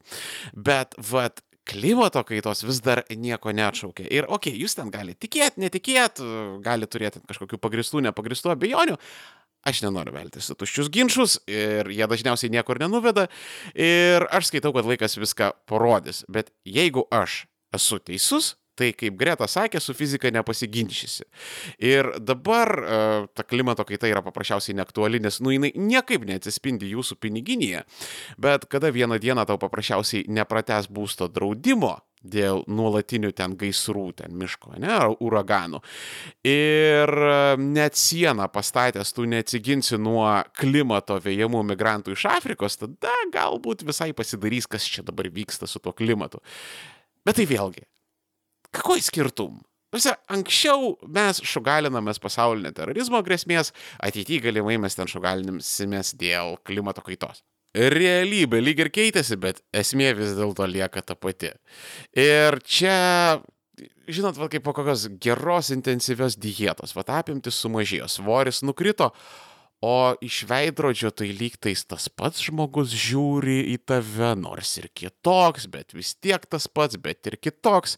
Bet, 0.55 0.95
vad, 1.11 1.43
klimato 1.71 2.23
kaitos 2.27 2.65
vis 2.67 2.81
dar 2.85 3.03
nieko 3.11 3.53
neatšaukia. 3.55 4.09
Ir, 4.11 4.27
okei, 4.27 4.55
okay, 4.55 4.63
jūs 4.63 4.77
ten 4.79 4.91
galite 4.93 5.27
tikėti, 5.27 5.63
netikėti, 5.65 6.27
galite 6.65 6.91
turėti 6.95 7.23
kažkokių 7.29 7.61
pagristų, 7.63 8.03
nepagristų 8.09 8.55
abejonių, 8.55 8.97
Aš 9.69 9.83
nenoriu 9.85 10.15
veltis 10.15 10.49
į 10.53 10.57
tuščius 10.61 10.89
ginčius 10.93 11.37
ir 11.51 11.89
jie 11.93 12.07
dažniausiai 12.09 12.53
niekur 12.53 12.81
nenuveda. 12.81 13.27
Ir 13.77 14.25
aš 14.33 14.49
skaitau, 14.49 14.73
kad 14.77 14.89
laikas 14.89 15.19
viską 15.21 15.53
parodys. 15.69 16.25
Bet 16.33 16.49
jeigu 16.65 17.05
aš 17.13 17.45
esu 17.77 18.01
teisus, 18.01 18.55
tai 18.81 18.91
kaip 18.97 19.19
Greta 19.21 19.45
sakė, 19.51 19.81
su 19.83 19.95
fizika 19.97 20.31
nepasiginčysi. 20.33 21.27
Ir 21.85 22.09
dabar 22.25 22.73
uh, 22.81 23.29
ta 23.37 23.45
klimato 23.45 23.85
kaita 23.89 24.09
yra 24.09 24.25
paprasčiausiai 24.25 24.79
neaktuali, 24.79 25.21
nes 25.21 25.41
nu 25.45 25.53
jinai 25.55 25.73
niekaip 25.77 26.25
neatsispindi 26.29 26.89
jūsų 26.95 27.19
piniginėje, 27.21 27.85
bet 28.41 28.65
kada 28.73 28.93
vieną 28.95 29.21
dieną 29.21 29.45
tau 29.49 29.61
paprasčiausiai 29.61 30.25
neprates 30.33 30.89
būsto 30.89 31.29
draudimo, 31.29 31.99
dėl 32.21 32.63
nuolatinių 32.69 33.31
ten 33.37 33.55
gaisrų, 33.59 34.05
ten 34.21 34.35
miško, 34.39 34.75
ne, 34.81 34.91
ar 34.93 35.15
uraganų. 35.25 35.81
Ir 36.47 37.11
e, 37.11 37.39
net 37.61 37.97
sieną 37.99 38.49
pastatęs 38.53 39.15
tu 39.17 39.25
neatsiginsi 39.31 39.99
nuo 40.01 40.27
klimato 40.59 41.17
vėjamų 41.23 41.65
migrantų 41.73 42.17
iš 42.17 42.27
Afrikos, 42.35 42.79
tada 42.81 43.15
galbūt 43.33 43.87
visai 43.89 44.13
pasidarys, 44.17 44.69
kas 44.71 44.85
čia 44.85 45.05
dabar 45.07 45.31
vyksta 45.33 45.69
su 45.71 45.81
tuo 45.81 45.95
klimatu. 45.97 46.43
Bet 47.25 47.41
tai 47.41 47.49
vėlgi, 47.49 47.87
kokoj 48.77 49.05
skirtum? 49.05 49.61
Visi, 49.91 50.13
anksčiau 50.31 50.93
mes 51.11 51.41
šugalinamės 51.51 52.21
pasaulinio 52.23 52.71
terorizmo 52.77 53.19
grėsmės, 53.27 53.73
ateityje 53.99 54.45
galimai 54.45 54.77
mes 54.79 54.95
ten 54.95 55.11
šugalinamės 55.11 56.13
dėl 56.21 56.61
klimato 56.69 57.03
kaitos 57.03 57.43
realybė 57.75 58.61
lyg 58.63 58.83
ir 58.85 58.91
keitėsi, 58.95 59.39
bet 59.41 59.63
esmė 59.77 60.13
vis 60.19 60.35
dėlto 60.39 60.67
lieka 60.67 61.03
ta 61.07 61.15
pati. 61.15 61.53
Ir 62.19 62.59
čia, 62.67 63.41
žinot, 64.11 64.41
va, 64.41 64.51
kaip 64.51 64.65
po 64.67 64.75
kokios 64.77 65.07
geros 65.23 65.71
intensyvios 65.75 66.39
dietos, 66.41 66.97
va 66.97 67.07
apimtis 67.21 67.61
sumažėjo, 67.63 68.11
svoris 68.11 68.65
nukrito, 68.67 69.13
o 69.81 70.13
iš 70.21 70.43
veidrodžio 70.51 71.13
tai 71.15 71.31
lygtais 71.33 71.87
tas 71.89 72.11
pats 72.13 72.43
žmogus 72.45 72.93
žiūri 72.93 73.63
į 73.73 73.79
tave, 73.89 74.35
nors 74.37 74.77
ir 74.83 74.91
kitoks, 74.93 75.71
bet 75.73 75.97
vis 75.97 76.13
tiek 76.21 76.45
tas 76.51 76.69
pats, 76.69 77.01
bet 77.01 77.31
ir 77.31 77.39
kitoks. 77.41 77.97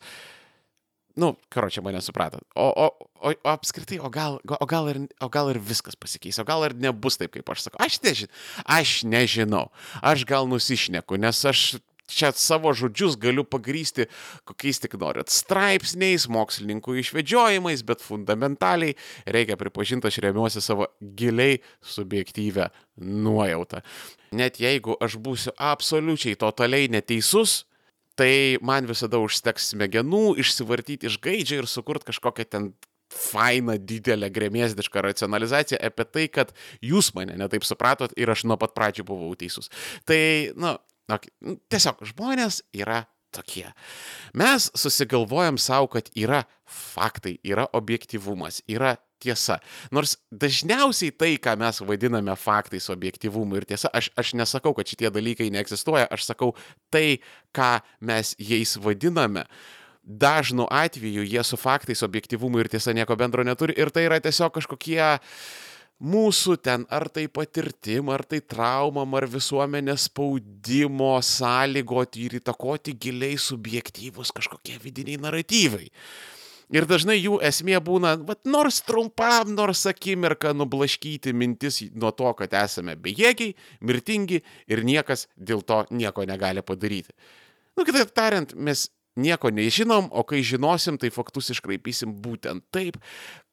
Nu, 1.16 1.34
karo 1.52 1.68
čia 1.70 1.82
mane 1.84 2.00
supratot. 2.00 2.44
O, 2.56 2.66
o, 2.70 2.86
o, 3.20 3.32
o 3.32 3.50
apskritai, 3.52 3.98
o 4.00 4.08
gal, 4.12 4.38
o, 4.48 4.66
gal 4.66 4.88
ir, 4.88 5.00
o 5.20 5.28
gal 5.32 5.50
ir 5.52 5.60
viskas 5.60 5.96
pasikeis, 5.98 6.40
o 6.40 6.46
gal 6.48 6.64
ir 6.64 6.76
nebus 6.78 7.20
taip, 7.20 7.34
kaip 7.36 7.52
aš 7.52 7.66
sakau. 7.66 7.80
Aš 7.84 8.00
nežinau, 8.04 8.32
aš 8.64 8.92
nežinau, 9.04 9.64
aš 10.00 10.24
gal 10.28 10.48
nusišneku, 10.48 11.20
nes 11.20 11.44
aš 11.48 11.64
čia 12.12 12.32
savo 12.36 12.72
žodžius 12.76 13.16
galiu 13.20 13.44
pagrysti 13.44 14.06
kokiais 14.48 14.80
tik 14.82 14.96
norit. 15.00 15.32
Straipsniais, 15.32 16.28
mokslininkų 16.32 16.98
išvedžiojimais, 17.02 17.84
bet 17.88 18.04
fundamentaliai 18.04 18.96
reikia 19.26 19.58
pripažinti, 19.60 20.08
aš 20.08 20.20
remiuosi 20.24 20.62
savo 20.64 20.88
giliai 21.00 21.60
subjektyvę 21.80 22.70
nuojautą. 23.00 23.82
Net 24.36 24.60
jeigu 24.62 24.96
aš 25.00 25.18
būsiu 25.20 25.56
absoliučiai 25.60 26.38
totaliai 26.40 26.90
neteisus, 26.92 27.62
tai 28.18 28.58
man 28.64 28.88
visada 28.88 29.20
užteks 29.22 29.72
smegenų 29.72 30.38
išsivartyti 30.42 31.08
iš 31.08 31.18
gaidžio 31.22 31.62
ir 31.62 31.70
sukurti 31.70 32.10
kažkokią 32.10 32.48
ten 32.48 32.72
fainą, 33.12 33.76
didelę, 33.76 34.30
grėmėsdišką 34.32 35.02
racionalizaciją 35.04 35.80
apie 35.84 36.06
tai, 36.08 36.26
kad 36.32 36.52
jūs 36.84 37.12
mane 37.16 37.36
netaip 37.40 37.66
supratot 37.68 38.14
ir 38.16 38.32
aš 38.32 38.46
nuo 38.48 38.56
pat 38.60 38.74
pradžių 38.76 39.06
buvau 39.08 39.34
teisus. 39.38 39.68
Tai, 40.08 40.18
nu, 40.56 40.74
okay, 41.12 41.58
tiesiog 41.72 42.00
žmonės 42.12 42.62
yra 42.76 43.02
tokie. 43.32 43.66
Mes 44.36 44.68
susigalvojam 44.76 45.58
savo, 45.60 45.88
kad 45.92 46.10
yra 46.16 46.44
faktai, 46.68 47.38
yra 47.44 47.66
objektivumas, 47.76 48.60
yra 48.68 48.96
tiesa. 49.22 49.58
Nors 49.94 50.16
dažniausiai 50.30 51.14
tai, 51.14 51.34
ką 51.42 51.54
mes 51.60 51.82
vadiname 51.86 52.34
faktais, 52.38 52.90
objektivumu 52.92 53.60
ir 53.60 53.68
tiesa, 53.70 53.90
aš, 53.94 54.10
aš 54.18 54.34
nesakau, 54.38 54.74
kad 54.76 54.90
šitie 54.90 55.12
dalykai 55.14 55.50
neegzistuoja, 55.54 56.08
aš 56.12 56.26
sakau 56.32 56.52
tai, 56.92 57.22
ką 57.54 57.78
mes 58.02 58.34
jais 58.38 58.76
vadiname. 58.82 59.46
Dažnu 60.02 60.66
atveju 60.66 61.22
jie 61.22 61.42
su 61.46 61.56
faktais, 61.56 62.02
objektivumu 62.02 62.58
ir 62.58 62.70
tiesa 62.72 62.90
nieko 62.90 63.14
bendro 63.16 63.44
neturi 63.46 63.76
ir 63.78 63.92
tai 63.94 64.08
yra 64.08 64.18
tiesiog 64.18 64.50
kažkokie 64.56 64.98
mūsų 66.02 66.56
ten 66.58 66.84
ar 66.90 67.06
tai 67.12 67.28
patirtim, 67.30 68.10
ar 68.10 68.24
tai 68.26 68.40
traumam, 68.42 69.14
ar 69.14 69.28
visuomenės 69.30 70.08
spaudimo 70.10 71.14
sąlygoti 71.22 72.26
ir 72.26 72.40
įtakoti 72.40 72.96
giliai 72.98 73.38
subjektyvus 73.38 74.34
kažkokie 74.34 74.80
vidiniai 74.82 75.20
naratyvai. 75.22 75.86
Ir 76.72 76.86
dažnai 76.88 77.18
jų 77.18 77.36
esmė 77.44 77.76
būna, 77.84 78.14
vat, 78.24 78.40
nors 78.48 78.80
trumpam, 78.86 79.50
nors 79.52 79.84
akimirką 79.90 80.54
nublaškyti 80.56 81.34
mintis 81.36 81.82
nuo 81.92 82.14
to, 82.16 82.30
kad 82.38 82.54
esame 82.62 82.96
bejėgiai, 82.96 83.52
mirtingi 83.84 84.40
ir 84.72 84.84
niekas 84.88 85.26
dėl 85.36 85.60
to 85.68 85.82
nieko 85.92 86.24
negali 86.28 86.64
padaryti. 86.64 87.12
Nu, 87.76 87.84
kitaip 87.88 88.12
tariant, 88.16 88.54
mes 88.56 88.86
nieko 89.16 89.50
nežinom, 89.52 90.08
o 90.12 90.24
kai 90.24 90.40
žinosim, 90.44 90.96
tai 91.00 91.12
faktus 91.12 91.52
iškraipysim 91.52 92.14
būtent 92.24 92.64
taip, 92.72 92.96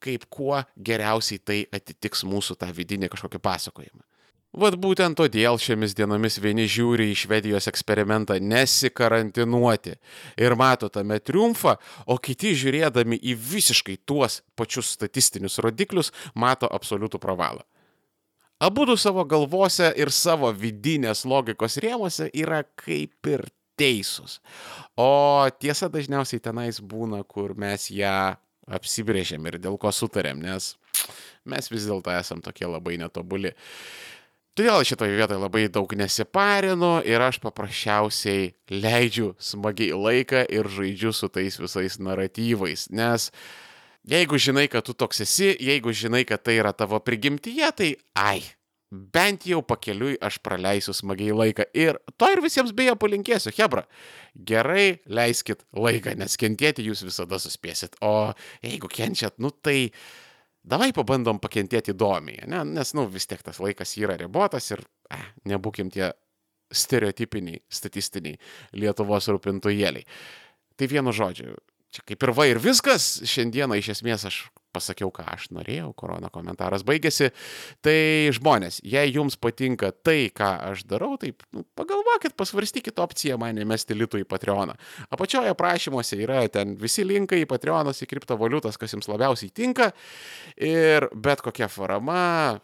kaip 0.03 0.25
kuo 0.31 0.61
geriausiai 0.75 1.43
tai 1.43 1.59
atitiks 1.75 2.23
mūsų 2.27 2.55
tą 2.59 2.71
vidinį 2.75 3.11
kažkokį 3.11 3.43
pasakojimą. 3.43 4.03
Vat 4.49 4.73
būtent 4.81 5.13
todėl 5.13 5.59
šiomis 5.61 5.93
dienomis 5.93 6.39
vieni 6.41 6.65
žiūri 6.65 7.11
į 7.11 7.17
Švedijos 7.21 7.67
eksperimentą 7.69 8.39
nesikarantinuoti 8.41 9.93
ir 10.41 10.55
mato 10.57 10.89
tame 10.89 11.19
triumfą, 11.21 11.75
o 12.09 12.17
kiti 12.17 12.55
žiūrėdami 12.57 13.19
į 13.21 13.35
visiškai 13.37 13.99
tuos 14.09 14.39
pačius 14.57 14.89
statistinius 14.97 15.59
rodiklius 15.61 16.09
mato 16.33 16.65
absoliutų 16.65 17.21
pravalą. 17.21 17.61
Abu 18.59 18.87
du 18.89 18.97
savo 18.97 19.23
galvose 19.23 19.93
ir 19.95 20.09
savo 20.11 20.49
vidinės 20.51 21.23
logikos 21.29 21.77
rėmose 21.79 22.31
yra 22.33 22.63
kaip 22.81 23.29
ir 23.29 23.45
teisūs. 23.79 24.39
O 24.99 25.47
tiesa 25.61 25.87
dažniausiai 25.93 26.41
tenais 26.43 26.81
būna, 26.81 27.21
kur 27.23 27.53
mes 27.53 27.87
ją 27.93 28.33
apsibrėžėm 28.67 29.45
ir 29.47 29.61
dėl 29.61 29.77
ko 29.79 29.93
sutarėm, 29.93 30.41
nes 30.41 30.73
mes 31.45 31.71
vis 31.71 31.85
dėlto 31.87 32.11
esam 32.17 32.41
tokie 32.43 32.67
labai 32.67 32.97
netobuli. 32.99 33.53
Todėl 34.59 34.81
šitoje 34.83 35.13
vietoje 35.15 35.39
labai 35.39 35.61
daug 35.71 35.93
nesiparinu 35.95 36.97
ir 37.07 37.23
aš 37.23 37.37
paprasčiausiai 37.39 38.49
leidžiu 38.67 39.29
smagiai 39.39 39.95
laiką 39.95 40.41
ir 40.51 40.67
žaidžiu 40.67 41.13
su 41.15 41.29
tais 41.31 41.55
visais 41.55 41.95
naratyvais. 42.03 42.89
Nes 42.91 43.29
jeigu 44.03 44.35
žinai, 44.35 44.65
kad 44.67 44.83
tu 44.83 44.91
toks 44.91 45.23
esi, 45.23 45.53
jeigu 45.63 45.95
žinai, 45.95 46.25
kad 46.27 46.43
tai 46.43 46.57
yra 46.59 46.75
tavo 46.75 46.99
prigimtyje, 46.99 47.71
tai 47.71 47.89
ai, 48.19 48.43
bent 48.91 49.47
jau 49.47 49.63
pakeliui 49.63 50.19
aš 50.19 50.41
praleisiu 50.43 50.91
smagiai 50.91 51.39
laiką. 51.39 51.71
Ir 51.71 52.03
to 52.19 52.27
ir 52.35 52.43
visiems 52.43 52.75
beje 52.75 52.99
palinkėsiu, 52.99 53.55
Hebra. 53.55 53.87
Gerai 54.35 54.99
leiskit 55.07 55.63
laiką, 55.71 56.19
nes 56.19 56.35
kentėti 56.35 56.83
jūs 56.91 57.07
visada 57.07 57.39
suspėsit. 57.39 57.95
O 58.03 58.33
jeigu 58.59 58.91
kenčiat, 58.91 59.39
nu 59.39 59.55
tai 59.55 59.93
davai 60.63 60.91
pabandom 60.95 61.39
pakentėti 61.41 61.93
įdomiai, 61.95 62.47
ne? 62.49 62.63
nes, 62.67 62.93
nu, 62.97 63.07
vis 63.11 63.27
tiek 63.29 63.41
tas 63.45 63.61
laikas 63.63 63.95
yra 63.99 64.17
ribotas 64.19 64.71
ir 64.73 64.83
eh, 65.11 65.25
nebūkim 65.49 65.91
tie 65.93 66.11
stereotipiniai, 66.69 67.63
statistiniai 67.71 68.37
Lietuvos 68.77 69.29
rūpintojėliai. 69.31 70.05
Tai 70.77 70.87
vienu 70.87 71.13
žodžiu, 71.15 71.55
čia 71.93 72.05
kaip 72.05 72.23
ir 72.23 72.33
va 72.37 72.45
ir 72.49 72.61
viskas, 72.61 73.17
šiandieną 73.27 73.79
iš 73.79 73.95
esmės 73.97 74.27
aš 74.29 74.43
pasakiau, 74.75 75.09
ką 75.13 75.25
aš 75.33 75.49
norėjau, 75.55 75.91
korona 75.97 76.29
komentaras 76.33 76.85
baigėsi. 76.87 77.31
Tai 77.85 77.97
žmonės, 78.35 78.79
jei 78.85 79.13
jums 79.15 79.37
patinka 79.41 79.91
tai, 80.05 80.29
ką 80.35 80.51
aš 80.71 80.85
darau, 80.89 81.15
tai 81.21 81.33
nu, 81.55 81.65
pagalvokit, 81.79 82.37
pasvarstykit 82.39 83.01
opciją 83.01 83.39
mane 83.41 83.65
mesti 83.67 83.97
litų 83.97 84.23
į 84.23 84.29
Patreoną. 84.29 84.77
Apačioje 85.13 85.55
prašymuose 85.57 86.19
yra 86.21 86.43
ten 86.53 86.77
visi 86.79 87.05
linkai 87.07 87.43
į 87.43 87.49
Patreonas, 87.49 88.03
į 88.03 88.09
kriptovaliutas, 88.13 88.79
kas 88.79 88.95
jums 88.95 89.09
labiausiai 89.11 89.53
tinka. 89.55 89.91
Ir 90.55 91.09
bet 91.15 91.43
kokia 91.45 91.69
forma, 91.71 92.59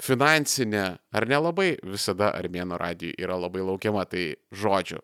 finansinė 0.00 0.84
ar 1.12 1.26
nelabai, 1.28 1.74
visada 1.84 2.32
Armėno 2.36 2.78
radijui 2.80 3.16
yra 3.20 3.36
labai 3.40 3.64
laukiama. 3.66 4.06
Tai 4.10 4.24
žodžiu, 4.56 5.00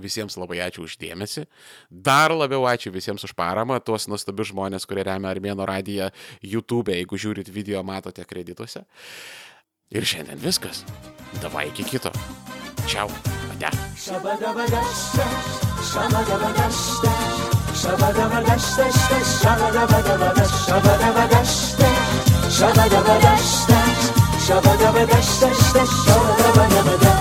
Visiems 0.00 0.36
labai 0.40 0.60
ačiū 0.64 0.84
uždėmesi. 0.88 1.46
Dar 1.90 2.34
labiau 2.34 2.66
ačiū 2.70 2.92
visiems 2.94 3.24
už 3.26 3.34
paramą, 3.38 3.78
tuos 3.84 4.08
nuostabius 4.10 4.50
žmonės, 4.52 4.86
kurie 4.90 5.04
remia 5.06 5.30
Armėno 5.30 5.66
radiją 5.68 6.10
YouTube, 6.42 6.94
jeigu 6.94 7.18
žiūrit 7.20 7.50
video, 7.52 7.82
matote 7.86 8.24
kredituose. 8.26 8.84
Ir 9.94 10.06
šiandien 10.08 10.40
viskas. 10.42 10.82
Davai 11.42 11.68
iki 11.70 11.84
kito. 11.86 12.10
Čiau. 12.90 13.08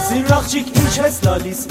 Zirrakçik 0.09 0.67
ilk 0.77 0.93
kez 0.95 1.15
lalis 1.25 1.61